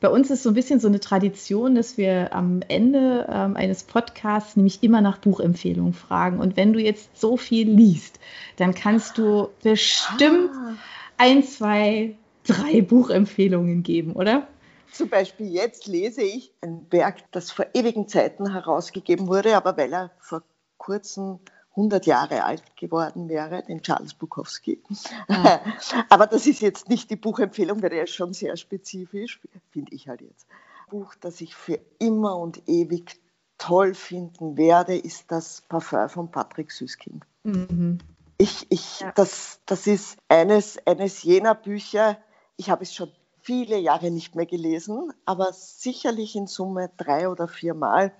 bei 0.00 0.08
uns 0.08 0.30
ist 0.30 0.42
so 0.42 0.50
ein 0.50 0.54
bisschen 0.54 0.80
so 0.80 0.88
eine 0.88 1.00
Tradition, 1.00 1.74
dass 1.74 1.98
wir 1.98 2.34
am 2.34 2.62
Ende 2.68 3.26
ähm, 3.30 3.56
eines 3.56 3.84
Podcasts 3.84 4.56
nämlich 4.56 4.82
immer 4.82 5.02
nach 5.02 5.18
Buchempfehlungen 5.18 5.92
fragen. 5.92 6.40
Und 6.40 6.56
wenn 6.56 6.72
du 6.72 6.80
jetzt 6.80 7.18
so 7.18 7.36
viel 7.36 7.70
liest, 7.70 8.18
dann 8.56 8.74
kannst 8.74 9.18
du 9.18 9.50
bestimmt 9.62 10.50
ah. 10.52 10.74
ein, 11.18 11.42
zwei, 11.42 12.16
drei 12.44 12.80
Buchempfehlungen 12.80 13.82
geben, 13.82 14.12
oder? 14.12 14.46
Zum 14.90 15.08
Beispiel 15.08 15.52
jetzt 15.52 15.86
lese 15.86 16.22
ich 16.22 16.52
ein 16.62 16.86
Werk, 16.90 17.30
das 17.30 17.50
vor 17.50 17.66
ewigen 17.74 18.08
Zeiten 18.08 18.50
herausgegeben 18.52 19.28
wurde, 19.28 19.56
aber 19.56 19.76
weil 19.76 19.92
er 19.92 20.10
vor 20.18 20.42
kurzem 20.78 21.38
100 21.70 22.06
Jahre 22.06 22.44
alt 22.44 22.76
geworden 22.76 23.28
wäre, 23.28 23.62
den 23.62 23.82
Charles 23.82 24.14
Bukowski. 24.14 24.82
Ja. 25.28 25.60
Aber 26.08 26.26
das 26.26 26.46
ist 26.46 26.60
jetzt 26.60 26.88
nicht 26.88 27.10
die 27.10 27.16
Buchempfehlung, 27.16 27.82
weil 27.82 27.90
der 27.90 28.04
ist 28.04 28.14
schon 28.14 28.32
sehr 28.32 28.56
spezifisch, 28.56 29.40
finde 29.70 29.94
ich 29.94 30.08
halt 30.08 30.20
jetzt. 30.20 30.46
Buch, 30.90 31.14
das 31.20 31.40
ich 31.40 31.54
für 31.54 31.80
immer 31.98 32.36
und 32.36 32.68
ewig 32.68 33.20
toll 33.56 33.94
finden 33.94 34.56
werde, 34.56 34.96
ist 34.96 35.30
das 35.30 35.62
Parfum 35.68 36.08
von 36.08 36.30
Patrick 36.30 36.72
Süskind. 36.72 37.24
Mhm. 37.44 37.98
Ich, 38.38 38.66
ich, 38.70 39.00
ja. 39.00 39.12
das, 39.12 39.60
das 39.66 39.86
ist 39.86 40.18
eines, 40.28 40.78
eines 40.86 41.22
jener 41.22 41.54
Bücher, 41.54 42.18
ich 42.56 42.70
habe 42.70 42.82
es 42.82 42.94
schon 42.94 43.12
viele 43.42 43.78
Jahre 43.78 44.10
nicht 44.10 44.34
mehr 44.34 44.46
gelesen, 44.46 45.12
aber 45.24 45.52
sicherlich 45.52 46.34
in 46.36 46.46
Summe 46.46 46.90
drei 46.96 47.28
oder 47.28 47.48
vier 47.48 47.74
Mal 47.74 48.12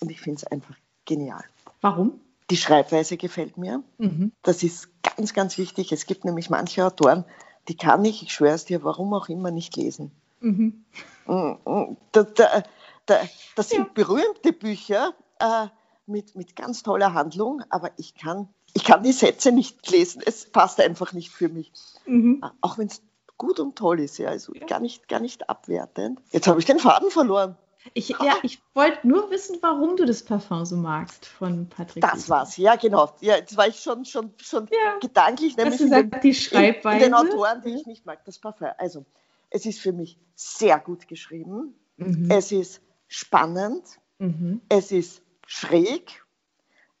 und 0.00 0.10
ich 0.10 0.20
finde 0.20 0.38
es 0.38 0.44
einfach 0.44 0.76
genial. 1.04 1.44
Warum? 1.80 2.20
Die 2.50 2.56
Schreibweise 2.56 3.16
gefällt 3.16 3.56
mir. 3.56 3.82
Mhm. 3.98 4.32
Das 4.42 4.62
ist 4.62 4.88
ganz, 5.02 5.34
ganz 5.34 5.58
wichtig. 5.58 5.92
Es 5.92 6.06
gibt 6.06 6.24
nämlich 6.24 6.50
manche 6.50 6.84
Autoren, 6.84 7.24
die 7.68 7.76
kann 7.76 8.04
ich, 8.04 8.22
ich 8.22 8.32
schwöre 8.32 8.54
es 8.54 8.64
dir, 8.64 8.84
warum 8.84 9.12
auch 9.14 9.28
immer 9.28 9.50
nicht 9.50 9.76
lesen. 9.76 10.12
Mhm. 10.40 10.84
Da, 11.26 12.22
da, 12.22 12.62
da, 13.06 13.20
das 13.56 13.68
sind 13.68 13.78
ja. 13.78 13.90
berühmte 13.94 14.52
Bücher 14.52 15.14
äh, 15.40 15.66
mit, 16.06 16.36
mit 16.36 16.54
ganz 16.54 16.82
toller 16.82 17.14
Handlung, 17.14 17.62
aber 17.68 17.90
ich 17.96 18.14
kann, 18.14 18.48
ich 18.74 18.84
kann 18.84 19.02
die 19.02 19.12
Sätze 19.12 19.50
nicht 19.50 19.90
lesen. 19.90 20.22
Es 20.24 20.48
passt 20.50 20.80
einfach 20.80 21.12
nicht 21.12 21.30
für 21.30 21.48
mich. 21.48 21.72
Mhm. 22.06 22.44
Auch 22.60 22.78
wenn 22.78 22.86
es 22.86 23.02
gut 23.36 23.60
und 23.60 23.76
toll 23.76 24.00
ist, 24.00 24.18
ja, 24.18 24.28
also 24.28 24.54
ja. 24.54 24.66
Gar, 24.66 24.80
nicht, 24.80 25.08
gar 25.08 25.20
nicht 25.20 25.50
abwertend. 25.50 26.20
Jetzt 26.30 26.46
habe 26.46 26.60
ich 26.60 26.64
den 26.64 26.78
Faden 26.78 27.10
verloren. 27.10 27.56
Ich, 27.94 28.08
ja, 28.08 28.36
ich 28.42 28.60
wollte 28.74 29.06
nur 29.06 29.30
wissen, 29.30 29.58
warum 29.60 29.96
du 29.96 30.04
das 30.04 30.24
Parfum 30.24 30.64
so 30.64 30.76
magst 30.76 31.26
von 31.26 31.68
Patrick. 31.68 32.02
Das 32.02 32.28
war's, 32.28 32.56
ja 32.56 32.76
genau. 32.76 33.12
Ja, 33.20 33.36
jetzt 33.36 33.56
war 33.56 33.68
ich 33.68 33.80
schon, 33.80 34.04
schon, 34.04 34.32
schon 34.40 34.68
ja. 34.70 34.98
gedanklich, 35.00 35.56
nämlich 35.56 35.80
in 35.80 35.90
den, 35.90 36.10
die 36.22 36.34
Schreibweise. 36.34 37.04
in 37.04 37.12
den 37.12 37.14
Autoren, 37.14 37.62
die 37.62 37.74
ich 37.74 37.86
nicht 37.86 38.06
mag, 38.06 38.24
das 38.24 38.38
Parfum. 38.38 38.68
Also, 38.78 39.04
es 39.50 39.66
ist 39.66 39.80
für 39.80 39.92
mich 39.92 40.18
sehr 40.34 40.78
gut 40.78 41.08
geschrieben. 41.08 41.74
Mhm. 41.96 42.30
Es 42.30 42.52
ist 42.52 42.82
spannend. 43.08 43.84
Mhm. 44.18 44.60
Es 44.68 44.92
ist 44.92 45.22
schräg. 45.46 46.24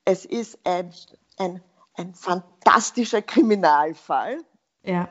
Es 0.04 0.24
ist 0.24 0.58
ein, 0.64 0.92
ein, 1.38 1.62
ein 1.94 2.14
fantastischer 2.14 3.22
Kriminalfall. 3.22 4.38
Ja. 4.82 5.08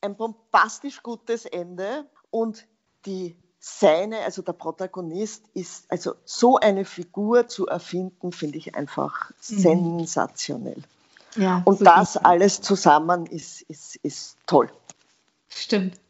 Ein 0.00 0.16
bombastisch 0.16 1.02
gutes 1.02 1.44
Ende 1.44 2.08
und 2.30 2.66
die 3.06 3.36
seine, 3.60 4.20
also 4.20 4.40
der 4.40 4.54
Protagonist 4.54 5.44
ist, 5.52 5.84
also 5.90 6.14
so 6.24 6.56
eine 6.56 6.86
Figur 6.86 7.46
zu 7.46 7.66
erfinden, 7.66 8.32
finde 8.32 8.56
ich 8.56 8.74
einfach 8.74 9.30
mhm. 9.30 9.34
sensationell. 9.60 10.82
Ja, 11.36 11.62
und 11.64 11.86
das 11.86 12.16
alles 12.16 12.60
zusammen 12.62 13.26
ist, 13.26 13.60
ist, 13.62 13.96
ist 13.96 14.36
toll. 14.46 14.70
Stimmt. 15.48 16.00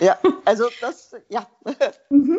Ja, 0.00 0.16
also 0.44 0.68
das, 0.80 1.14
ja. 1.28 1.46
Mhm. 2.08 2.38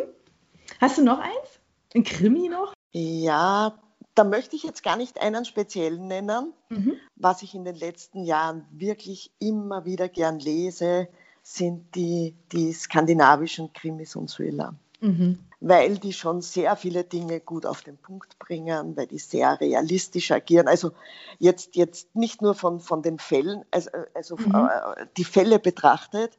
Hast 0.80 0.98
du 0.98 1.04
noch 1.04 1.18
eins? 1.18 1.60
Ein 1.94 2.02
Krimi 2.02 2.48
noch? 2.48 2.72
Ja, 2.90 3.78
da 4.14 4.24
möchte 4.24 4.56
ich 4.56 4.62
jetzt 4.62 4.82
gar 4.82 4.96
nicht 4.96 5.20
einen 5.20 5.44
speziellen 5.44 6.08
nennen. 6.08 6.54
Mhm. 6.70 6.94
Was 7.16 7.42
ich 7.42 7.54
in 7.54 7.64
den 7.64 7.76
letzten 7.76 8.24
Jahren 8.24 8.66
wirklich 8.70 9.30
immer 9.38 9.84
wieder 9.84 10.08
gern 10.08 10.38
lese, 10.38 11.08
sind 11.44 11.94
die, 11.94 12.34
die 12.52 12.72
skandinavischen 12.72 13.72
Krimis 13.74 14.16
und 14.16 14.30
Thriller. 14.30 14.74
Mhm. 15.00 15.38
Weil 15.60 15.98
die 15.98 16.14
schon 16.14 16.40
sehr 16.40 16.74
viele 16.74 17.04
Dinge 17.04 17.40
gut 17.40 17.66
auf 17.66 17.82
den 17.82 17.98
Punkt 17.98 18.38
bringen, 18.38 18.96
weil 18.96 19.06
die 19.06 19.18
sehr 19.18 19.60
realistisch 19.60 20.30
agieren. 20.30 20.68
Also 20.68 20.92
jetzt, 21.38 21.76
jetzt 21.76 22.16
nicht 22.16 22.40
nur 22.40 22.54
von, 22.54 22.80
von 22.80 23.02
den 23.02 23.18
Fällen, 23.18 23.64
also, 23.70 23.90
also 24.14 24.36
mhm. 24.36 24.54
Äh, 24.54 25.06
die 25.18 25.24
Fälle 25.24 25.58
betrachtet, 25.58 26.38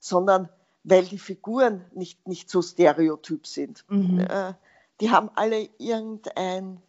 sondern 0.00 0.48
weil 0.82 1.04
die 1.04 1.18
Figuren 1.18 1.84
nicht, 1.94 2.26
nicht 2.26 2.48
so 2.48 2.62
stereotyp 2.62 3.46
sind. 3.46 3.84
Mhm. 3.88 4.20
Äh, 4.20 4.54
die 5.02 5.10
haben 5.10 5.30
alle 5.34 5.68
irgendein 5.78 6.80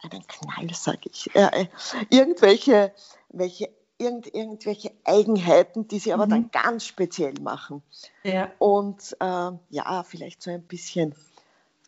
einen 0.00 0.26
Knall, 0.26 0.74
sage 0.74 1.08
ich. 1.10 1.34
Äh, 1.34 1.68
irgendwelche 2.10 2.92
welche, 3.30 3.70
irgend, 3.98 4.32
irgendwelche 4.32 4.92
Eigenheiten, 5.04 5.88
die 5.88 5.98
sie 5.98 6.12
aber 6.12 6.26
mhm. 6.26 6.30
dann 6.30 6.50
ganz 6.50 6.84
speziell 6.84 7.34
machen. 7.40 7.82
Ja. 8.22 8.50
Und 8.58 9.16
äh, 9.20 9.50
ja, 9.70 10.02
vielleicht 10.04 10.42
so 10.42 10.50
ein 10.50 10.62
bisschen 10.62 11.14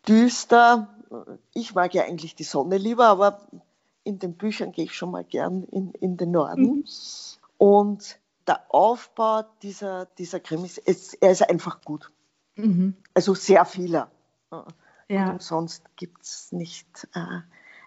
düster. 0.07 0.89
Ich 1.55 1.75
mag 1.75 1.95
ja 1.95 2.05
eigentlich 2.05 2.35
die 2.35 2.45
Sonne 2.45 2.77
lieber, 2.77 3.07
aber 3.07 3.41
in 4.05 4.19
den 4.19 4.35
Büchern 4.35 4.73
gehe 4.73 4.85
ich 4.85 4.95
schon 4.95 5.11
mal 5.11 5.25
gern 5.25 5.65
in, 5.65 5.93
in 5.93 6.17
den 6.17 6.33
Norden. 6.33 6.63
Mhm. 6.63 6.85
Und 7.59 8.19
der 8.47 8.63
Aufbau 8.69 9.43
dieser, 9.63 10.07
dieser 10.19 10.41
Krimis, 10.41 10.79
ist, 10.79 11.15
er 11.21 11.31
ist 11.31 11.49
einfach 11.49 11.83
gut. 11.83 12.11
Mhm. 12.57 12.97
Also 13.15 13.35
sehr 13.35 13.65
vieler. 13.65 14.11
Ja. 15.09 15.31
Und 15.31 15.43
sonst 15.43 15.85
gibt 15.97 16.23
es 16.23 16.51
nicht 16.53 17.09
äh, 17.15 17.41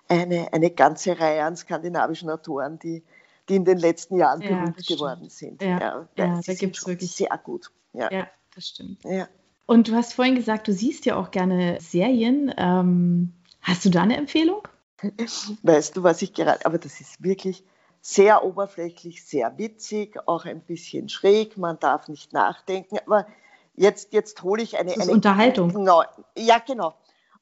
eine, 0.07 0.53
eine 0.53 0.69
ganze 0.71 1.19
Reihe 1.19 1.43
an 1.43 1.57
skandinavischen 1.57 2.29
Autoren, 2.29 2.79
die, 2.79 3.03
die 3.49 3.55
in 3.55 3.65
den 3.65 3.77
letzten 3.77 4.17
Jahren 4.17 4.41
ja, 4.41 4.49
berühmt 4.49 4.87
geworden 4.87 5.29
sind. 5.29 5.61
Ja, 5.61 5.79
ja, 5.79 6.07
ja 6.17 6.41
da 6.45 6.53
gibt 6.53 6.77
es 6.77 6.87
wirklich 6.87 7.11
sehr 7.11 7.37
gut. 7.43 7.71
Ja, 7.93 8.11
ja 8.11 8.27
das 8.55 8.67
stimmt. 8.67 9.03
Ja. 9.03 9.27
Und 9.65 9.87
du 9.87 9.95
hast 9.95 10.13
vorhin 10.13 10.35
gesagt, 10.35 10.67
du 10.67 10.73
siehst 10.73 11.05
ja 11.05 11.15
auch 11.15 11.31
gerne 11.31 11.79
Serien. 11.79 12.53
Ähm, 12.57 13.33
hast 13.61 13.85
du 13.85 13.89
da 13.89 14.03
eine 14.03 14.17
Empfehlung? 14.17 14.67
Weißt 15.63 15.97
du, 15.97 16.03
was 16.03 16.21
ich 16.21 16.33
gerade, 16.33 16.65
aber 16.65 16.77
das 16.77 17.01
ist 17.01 17.23
wirklich 17.23 17.63
sehr 18.01 18.43
oberflächlich, 18.43 19.23
sehr 19.25 19.57
witzig, 19.57 20.19
auch 20.27 20.45
ein 20.45 20.61
bisschen 20.61 21.07
schräg, 21.07 21.57
man 21.57 21.79
darf 21.79 22.09
nicht 22.09 22.33
nachdenken, 22.33 22.97
aber 23.05 23.25
jetzt, 23.75 24.11
jetzt 24.11 24.43
hole 24.43 24.61
ich 24.61 24.77
eine, 24.77 24.89
das 24.89 24.97
ist 24.97 25.03
eine 25.03 25.13
Unterhaltung. 25.13 25.73
Genau, 25.73 26.03
ja, 26.37 26.59
genau. 26.59 26.95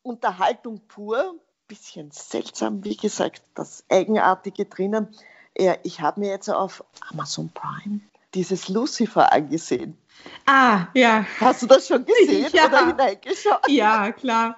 Unterhaltung 0.04 0.82
pur, 0.88 1.36
bisschen 1.68 2.12
seltsam, 2.12 2.84
wie 2.84 2.96
gesagt, 2.96 3.42
das 3.56 3.86
Eigenartige 3.90 4.66
drinnen. 4.66 5.08
Ich 5.54 6.02
habe 6.02 6.20
mir 6.20 6.30
jetzt 6.30 6.50
auf 6.50 6.84
Amazon 7.10 7.50
Prime 7.54 8.02
dieses 8.34 8.70
Lucifer 8.70 9.32
angesehen. 9.34 9.98
Ah, 10.46 10.88
ja. 10.94 11.26
Hast 11.40 11.64
du 11.64 11.68
das 11.68 11.88
schon 11.88 12.06
gesehen 12.06 12.50
ja. 12.54 12.68
oder 12.68 12.88
hineingeschaut? 12.88 13.68
Ja, 13.68 14.12
klar. 14.12 14.58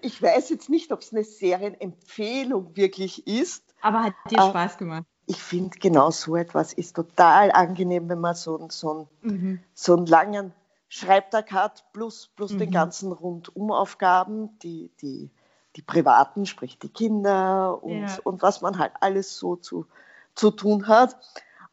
Ich 0.00 0.20
weiß 0.20 0.50
jetzt 0.50 0.68
nicht, 0.68 0.90
ob 0.90 1.00
es 1.00 1.12
eine 1.12 1.22
Serienempfehlung 1.22 2.76
wirklich 2.76 3.26
ist. 3.26 3.64
Aber 3.80 4.04
hat 4.04 4.14
dir 4.30 4.42
Spaß 4.42 4.78
gemacht? 4.78 5.04
Ich 5.26 5.40
finde, 5.40 5.78
genau 5.78 6.10
so 6.10 6.36
etwas 6.36 6.72
ist 6.72 6.96
total 6.96 7.52
angenehm, 7.52 8.08
wenn 8.08 8.20
man 8.20 8.34
so, 8.34 8.66
so, 8.70 9.08
mhm. 9.20 9.60
so 9.74 9.96
einen 9.96 10.06
langen 10.06 10.52
Schreibtag 10.88 11.52
hat, 11.52 11.84
plus, 11.92 12.30
plus 12.34 12.52
mhm. 12.52 12.58
den 12.58 12.70
ganzen 12.70 13.12
Rundumaufgaben, 13.12 14.58
die, 14.58 14.90
die 15.00 15.30
die 15.76 15.82
Privaten, 15.82 16.46
sprich 16.46 16.78
die 16.78 16.88
Kinder 16.88 17.82
und, 17.82 18.02
ja. 18.02 18.18
und 18.24 18.42
was 18.42 18.60
man 18.60 18.78
halt 18.78 18.92
alles 19.00 19.36
so 19.36 19.56
zu, 19.56 19.86
zu 20.34 20.50
tun 20.50 20.88
hat. 20.88 21.16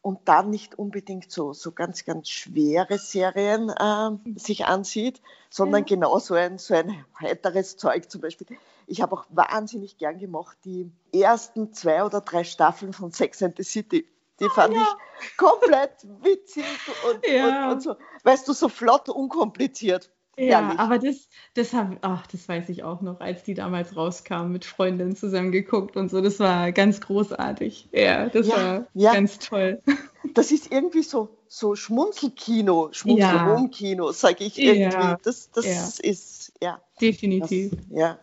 Und 0.02 0.20
dann 0.30 0.48
nicht 0.48 0.78
unbedingt 0.78 1.30
so, 1.30 1.52
so 1.52 1.72
ganz, 1.72 2.06
ganz 2.06 2.30
schwere 2.30 2.96
Serien 2.96 3.68
äh, 3.68 4.38
sich 4.38 4.64
ansieht, 4.64 5.20
sondern 5.50 5.82
ja. 5.82 5.94
genau 5.94 6.18
so 6.18 6.32
ein, 6.32 6.56
so 6.56 6.72
ein 6.72 7.04
heiteres 7.20 7.76
Zeug 7.76 8.10
zum 8.10 8.22
Beispiel. 8.22 8.46
Ich 8.86 9.02
habe 9.02 9.14
auch 9.14 9.26
wahnsinnig 9.28 9.98
gern 9.98 10.18
gemacht 10.18 10.56
die 10.64 10.90
ersten 11.12 11.74
zwei 11.74 12.02
oder 12.02 12.22
drei 12.22 12.44
Staffeln 12.44 12.94
von 12.94 13.12
Sex 13.12 13.42
and 13.42 13.58
the 13.58 13.62
City. 13.62 14.08
Die 14.40 14.48
fand 14.48 14.74
ja. 14.74 14.86
ich 15.20 15.36
komplett 15.36 16.06
witzig 16.22 16.64
und, 17.08 17.26
ja. 17.26 17.66
und, 17.66 17.72
und, 17.72 17.82
so, 17.82 17.96
weißt 18.24 18.48
du, 18.48 18.54
so 18.54 18.70
flott, 18.70 19.10
unkompliziert. 19.10 20.10
Ja, 20.40 20.74
aber 20.78 20.98
das, 20.98 21.28
das, 21.54 21.74
hab, 21.74 21.98
ach, 22.00 22.26
das 22.26 22.48
weiß 22.48 22.68
ich 22.70 22.82
auch 22.82 23.02
noch, 23.02 23.20
als 23.20 23.42
die 23.42 23.54
damals 23.54 23.96
rauskamen, 23.96 24.52
mit 24.52 24.64
Freundinnen 24.64 25.14
zusammen 25.14 25.52
geguckt 25.52 25.96
und 25.96 26.10
so. 26.10 26.20
Das 26.20 26.40
war 26.40 26.72
ganz 26.72 27.00
großartig. 27.00 27.88
Ja, 27.92 28.28
das 28.28 28.46
ja, 28.46 28.56
war 28.56 28.86
ja. 28.94 29.12
ganz 29.14 29.38
toll. 29.38 29.82
Das 30.34 30.52
ist 30.52 30.70
irgendwie 30.70 31.02
so, 31.02 31.30
so 31.48 31.74
Schmunzelkino, 31.74 32.90
Schmunzelrumkino, 32.92 34.08
ja. 34.08 34.12
sage 34.12 34.44
ich 34.44 34.58
irgendwie. 34.58 35.16
Das, 35.24 35.50
das 35.50 35.98
ist, 35.98 36.52
ja. 36.62 36.80
Definitiv. 37.00 37.70
Das, 37.70 37.80
ja. 37.90 38.18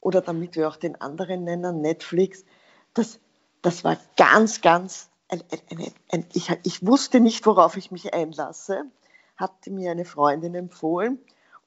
Oder 0.00 0.20
damit 0.20 0.54
wir 0.54 0.68
auch 0.68 0.76
den 0.76 1.00
anderen 1.00 1.44
nennen, 1.44 1.80
Netflix. 1.80 2.44
Das, 2.92 3.18
das 3.62 3.82
war 3.82 3.96
ganz, 4.16 4.60
ganz, 4.60 5.08
ein, 5.28 5.42
ein, 5.70 5.92
ein, 6.12 6.26
ich, 6.34 6.50
ich 6.64 6.86
wusste 6.86 7.18
nicht, 7.18 7.44
worauf 7.46 7.78
ich 7.78 7.90
mich 7.90 8.12
einlasse, 8.14 8.84
hatte 9.36 9.70
mir 9.70 9.90
eine 9.90 10.04
Freundin 10.04 10.54
empfohlen 10.54 11.18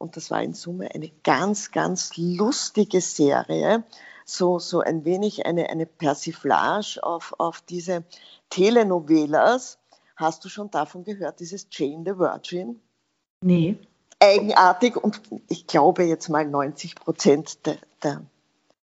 und 0.02 0.18
das 0.18 0.32
war 0.32 0.42
in 0.42 0.54
Summe 0.54 0.94
eine 0.94 1.10
ganz, 1.24 1.72
ganz 1.72 2.18
lustige 2.18 3.02
Serie. 3.02 3.84
So, 4.26 4.60
so 4.60 4.82
ein 4.82 5.06
wenig 5.06 5.46
eine, 5.46 5.70
eine 5.70 5.86
Persiflage 5.86 7.00
auf, 7.02 7.34
auf 7.38 7.62
diese 7.62 8.04
Telenovelas. 8.50 9.78
Hast 10.16 10.44
du 10.44 10.50
schon 10.50 10.70
davon 10.70 11.04
gehört, 11.04 11.40
dieses 11.40 11.68
Jane 11.72 12.04
the 12.06 12.18
Virgin? 12.18 12.80
Nee. 13.42 13.78
Eigenartig 14.20 14.98
und 14.98 15.22
ich 15.48 15.66
glaube 15.66 16.04
jetzt 16.04 16.30
mal 16.30 16.46
90 16.46 16.96
Prozent 16.96 17.66
der, 17.66 17.78
der, 18.04 18.22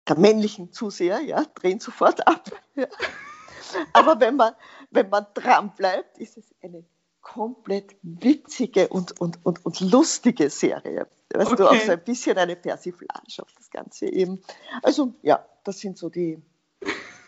der 0.09 0.19
männlichen 0.19 0.73
Zuseher 0.73 1.21
ja, 1.21 1.45
drehen 1.55 1.81
sofort 1.81 2.27
ab. 2.27 2.51
Ja. 2.77 2.87
Aber 3.93 4.19
wenn 4.19 4.37
man, 4.37 4.55
wenn 4.91 5.09
man 5.11 5.27
dran 5.35 5.73
bleibt, 5.77 6.19
ist 6.19 6.37
es 6.37 6.45
eine 6.63 6.85
komplett 7.33 7.97
witzige 8.03 8.89
und, 8.89 9.21
und, 9.21 9.39
und, 9.45 9.65
und 9.65 9.81
lustige 9.81 10.51
Serie. 10.51 11.07
Weißt 11.33 11.53
okay. 11.53 11.63
du, 11.63 11.71
auch 11.71 11.81
so 11.81 11.93
ein 11.93 12.03
bisschen 12.03 12.37
eine 12.39 12.57
Persiflage 12.57 13.43
auf 13.43 13.53
das 13.57 13.71
Ganze 13.71 14.07
eben. 14.07 14.43
Also 14.83 15.15
ja, 15.23 15.45
das 15.63 15.79
sind 15.79 15.97
so 15.97 16.09
die, 16.09 16.43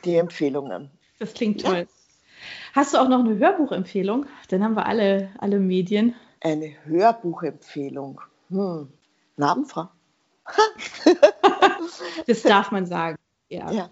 die 0.05 0.17
Empfehlungen. 0.17 0.91
Das 1.21 1.35
klingt 1.35 1.61
toll. 1.61 1.87
Ja. 1.87 1.87
Hast 2.73 2.95
du 2.95 2.99
auch 2.99 3.09
noch 3.09 3.21
eine 3.21 3.39
Hörbuchempfehlung? 3.39 4.27
Dann 4.49 4.65
haben 4.65 4.75
wir 4.75 4.87
alle, 4.87 5.31
alle 5.39 5.61
Medien. 5.61 6.17
Eine 6.41 6.75
Hörbuchempfehlung. 6.85 8.21
Hm. 8.49 8.93
Namenfrau. 9.37 9.89
das 12.27 12.43
darf 12.43 12.73
man 12.73 12.87
sagen. 12.87 13.17
Ja. 13.49 13.71
ja. 13.71 13.91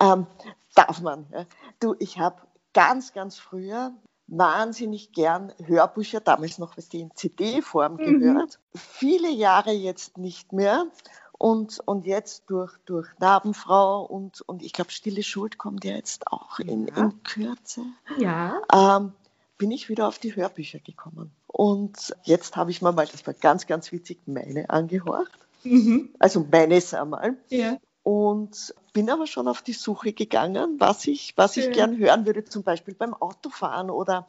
Ähm, 0.00 0.28
darf 0.76 1.00
man. 1.00 1.26
Ja. 1.32 1.46
Du, 1.80 1.96
ich 1.98 2.20
habe 2.20 2.40
ganz, 2.72 3.12
ganz 3.12 3.36
früher 3.36 3.92
wahnsinnig 4.30 5.12
gern 5.12 5.52
Hörbücher, 5.64 6.20
damals 6.20 6.58
noch 6.58 6.76
was 6.76 6.88
die 6.88 7.00
in 7.00 7.14
CD-Form 7.14 7.94
mhm. 7.94 8.20
gehört. 8.20 8.58
Viele 8.74 9.30
Jahre 9.30 9.72
jetzt 9.72 10.16
nicht 10.16 10.52
mehr. 10.52 10.86
Und, 11.32 11.80
und 11.86 12.06
jetzt 12.06 12.44
durch, 12.48 12.76
durch 12.84 13.08
Narbenfrau 13.18 14.02
und, 14.02 14.42
und 14.42 14.62
ich 14.62 14.74
glaube, 14.74 14.90
Stille 14.90 15.22
Schuld 15.22 15.56
kommt 15.56 15.84
ja 15.84 15.94
jetzt 15.94 16.26
auch 16.26 16.58
in, 16.58 16.86
ja. 16.86 16.96
in 16.96 17.22
Kürze. 17.22 17.82
Ja. 18.18 18.60
Ähm, 18.72 19.12
bin 19.56 19.70
ich 19.70 19.88
wieder 19.88 20.06
auf 20.06 20.18
die 20.18 20.36
Hörbücher 20.36 20.80
gekommen. 20.80 21.30
Und 21.46 22.14
jetzt 22.24 22.56
habe 22.56 22.70
ich 22.70 22.82
mir 22.82 22.92
mal, 22.92 23.06
das 23.06 23.26
war 23.26 23.34
ganz, 23.34 23.66
ganz 23.66 23.90
witzig, 23.90 24.20
meine 24.26 24.68
angehorcht. 24.68 25.38
Mhm. 25.64 26.10
Also 26.18 26.46
meines 26.50 26.92
einmal. 26.92 27.36
Ja 27.48 27.78
und 28.02 28.74
bin 28.92 29.10
aber 29.10 29.26
schon 29.26 29.48
auf 29.48 29.62
die 29.62 29.72
Suche 29.72 30.12
gegangen, 30.12 30.76
was 30.78 31.06
ich, 31.06 31.34
was 31.36 31.56
ich 31.56 31.70
gern 31.72 31.98
hören 31.98 32.26
würde, 32.26 32.44
zum 32.44 32.62
Beispiel 32.62 32.94
beim 32.94 33.14
Autofahren 33.14 33.90
oder, 33.90 34.26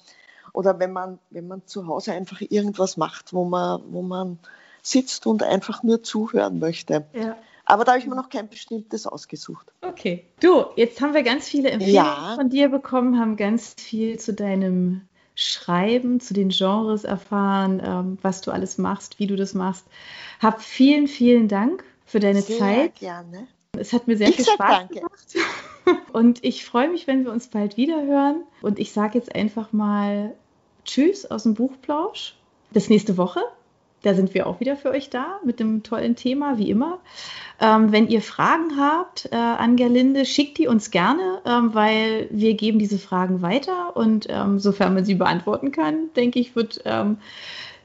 oder 0.54 0.80
wenn, 0.80 0.92
man, 0.92 1.20
wenn 1.30 1.48
man 1.48 1.66
zu 1.66 1.88
Hause 1.88 2.14
einfach 2.14 2.42
irgendwas 2.42 2.98
macht, 2.98 3.34
wo 3.34 3.46
man, 3.46 3.82
wo 3.92 4.02
man 4.02 4.40
sitzt 4.82 5.26
und 5.26 5.44
einfach 5.44 5.84
nur 5.84 6.04
zuhören 6.04 6.60
möchte. 6.60 7.06
Ja. 7.14 7.38
Aber 7.66 7.86
da 7.86 7.94
habe 7.94 8.00
ich 8.00 8.08
mir 8.08 8.16
noch 8.16 8.30
kein 8.30 8.50
bestimmtes 8.50 9.08
ausgesucht. 9.08 9.72
Okay. 9.82 10.26
Du, 10.42 10.66
jetzt 10.76 11.00
haben 11.00 11.14
wir 11.14 11.24
ganz 11.24 11.48
viele 11.48 11.70
Empfehlungen 11.70 12.06
ja. 12.06 12.36
von 12.36 12.50
dir 12.50 12.70
bekommen, 12.70 13.20
haben 13.20 13.38
ganz 13.38 13.76
viel 13.78 14.20
zu 14.20 14.34
deinem 14.34 15.08
Schreiben, 15.36 16.20
zu 16.20 16.34
den 16.34 16.50
Genres 16.50 17.04
erfahren, 17.04 17.82
ähm, 17.84 18.18
was 18.22 18.42
du 18.42 18.52
alles 18.52 18.78
machst, 18.78 19.20
wie 19.20 19.28
du 19.28 19.36
das 19.36 19.54
machst. 19.54 19.86
Hab 20.42 20.62
vielen, 20.62 21.08
vielen 21.08 21.48
Dank 21.48 21.84
für 22.06 22.20
deine 22.20 22.42
Sehr 22.42 22.58
Zeit. 22.58 22.96
Gerne. 22.96 23.48
Es 23.78 23.94
hat 23.94 24.08
mir 24.08 24.18
sehr 24.18 24.30
ich 24.30 24.36
viel 24.36 24.46
Spaß 24.46 24.80
danke. 24.80 24.96
gemacht. 24.96 25.36
Und 26.14 26.44
ich 26.44 26.66
freue 26.66 26.90
mich, 26.90 27.08
wenn 27.08 27.24
wir 27.24 27.32
uns 27.32 27.48
bald 27.48 27.78
wieder 27.78 28.06
hören. 28.06 28.44
Und 28.62 28.80
ich 28.80 28.92
sage 28.92 29.18
jetzt 29.18 29.34
einfach 29.34 29.72
mal 29.72 30.34
Tschüss 30.86 31.30
aus 31.30 31.44
dem 31.44 31.54
Buchplausch. 31.54 32.36
Bis 32.72 32.90
nächste 32.90 33.18
Woche. 33.18 33.42
Da 34.04 34.16
sind 34.16 34.34
wir 34.34 34.48
auch 34.48 34.60
wieder 34.60 34.76
für 34.76 34.90
euch 34.90 35.10
da 35.10 35.40
mit 35.44 35.60
dem 35.60 35.84
tollen 35.84 36.16
Thema, 36.16 36.58
wie 36.58 36.70
immer. 36.72 37.00
Ähm, 37.60 37.92
wenn 37.92 38.08
ihr 38.08 38.22
Fragen 38.22 38.78
habt 38.78 39.30
äh, 39.32 39.36
an 39.36 39.76
Gerlinde, 39.76 40.26
schickt 40.26 40.58
die 40.58 40.68
uns 40.68 40.90
gerne, 40.90 41.42
ähm, 41.46 41.74
weil 41.76 42.28
wir 42.32 42.56
geben 42.56 42.80
diese 42.80 42.98
Fragen 42.98 43.44
weiter 43.44 43.96
und 43.96 44.26
ähm, 44.30 44.58
sofern 44.60 44.96
man 44.96 45.06
sie 45.06 45.16
beantworten 45.16 45.72
kann, 45.72 46.10
denke 46.16 46.40
ich, 46.40 46.56
wird 46.56 46.82
ähm, 46.86 47.18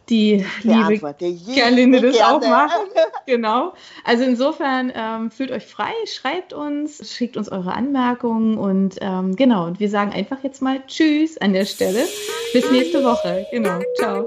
die 0.08 0.44
liebe 0.62 1.14
Gerlinde 1.54 2.00
das 2.00 2.16
gerne. 2.16 2.34
auch 2.34 2.40
machen. 2.40 2.86
Genau. 3.26 3.72
Also 4.04 4.22
insofern 4.22 4.92
ähm, 4.94 5.32
fühlt 5.32 5.50
euch 5.50 5.66
frei, 5.66 5.90
schreibt 6.06 6.52
uns, 6.52 7.12
schickt 7.12 7.36
uns 7.36 7.48
eure 7.50 7.72
Anmerkungen 7.72 8.56
und 8.56 8.98
ähm, 9.00 9.34
genau. 9.34 9.66
Und 9.66 9.80
wir 9.80 9.90
sagen 9.90 10.12
einfach 10.12 10.44
jetzt 10.44 10.62
mal 10.62 10.80
Tschüss 10.86 11.36
an 11.38 11.52
der 11.52 11.64
Stelle. 11.64 12.04
Bis 12.52 12.70
nächste 12.70 13.02
Woche. 13.02 13.46
Genau. 13.50 13.80
Ciao. 13.98 14.26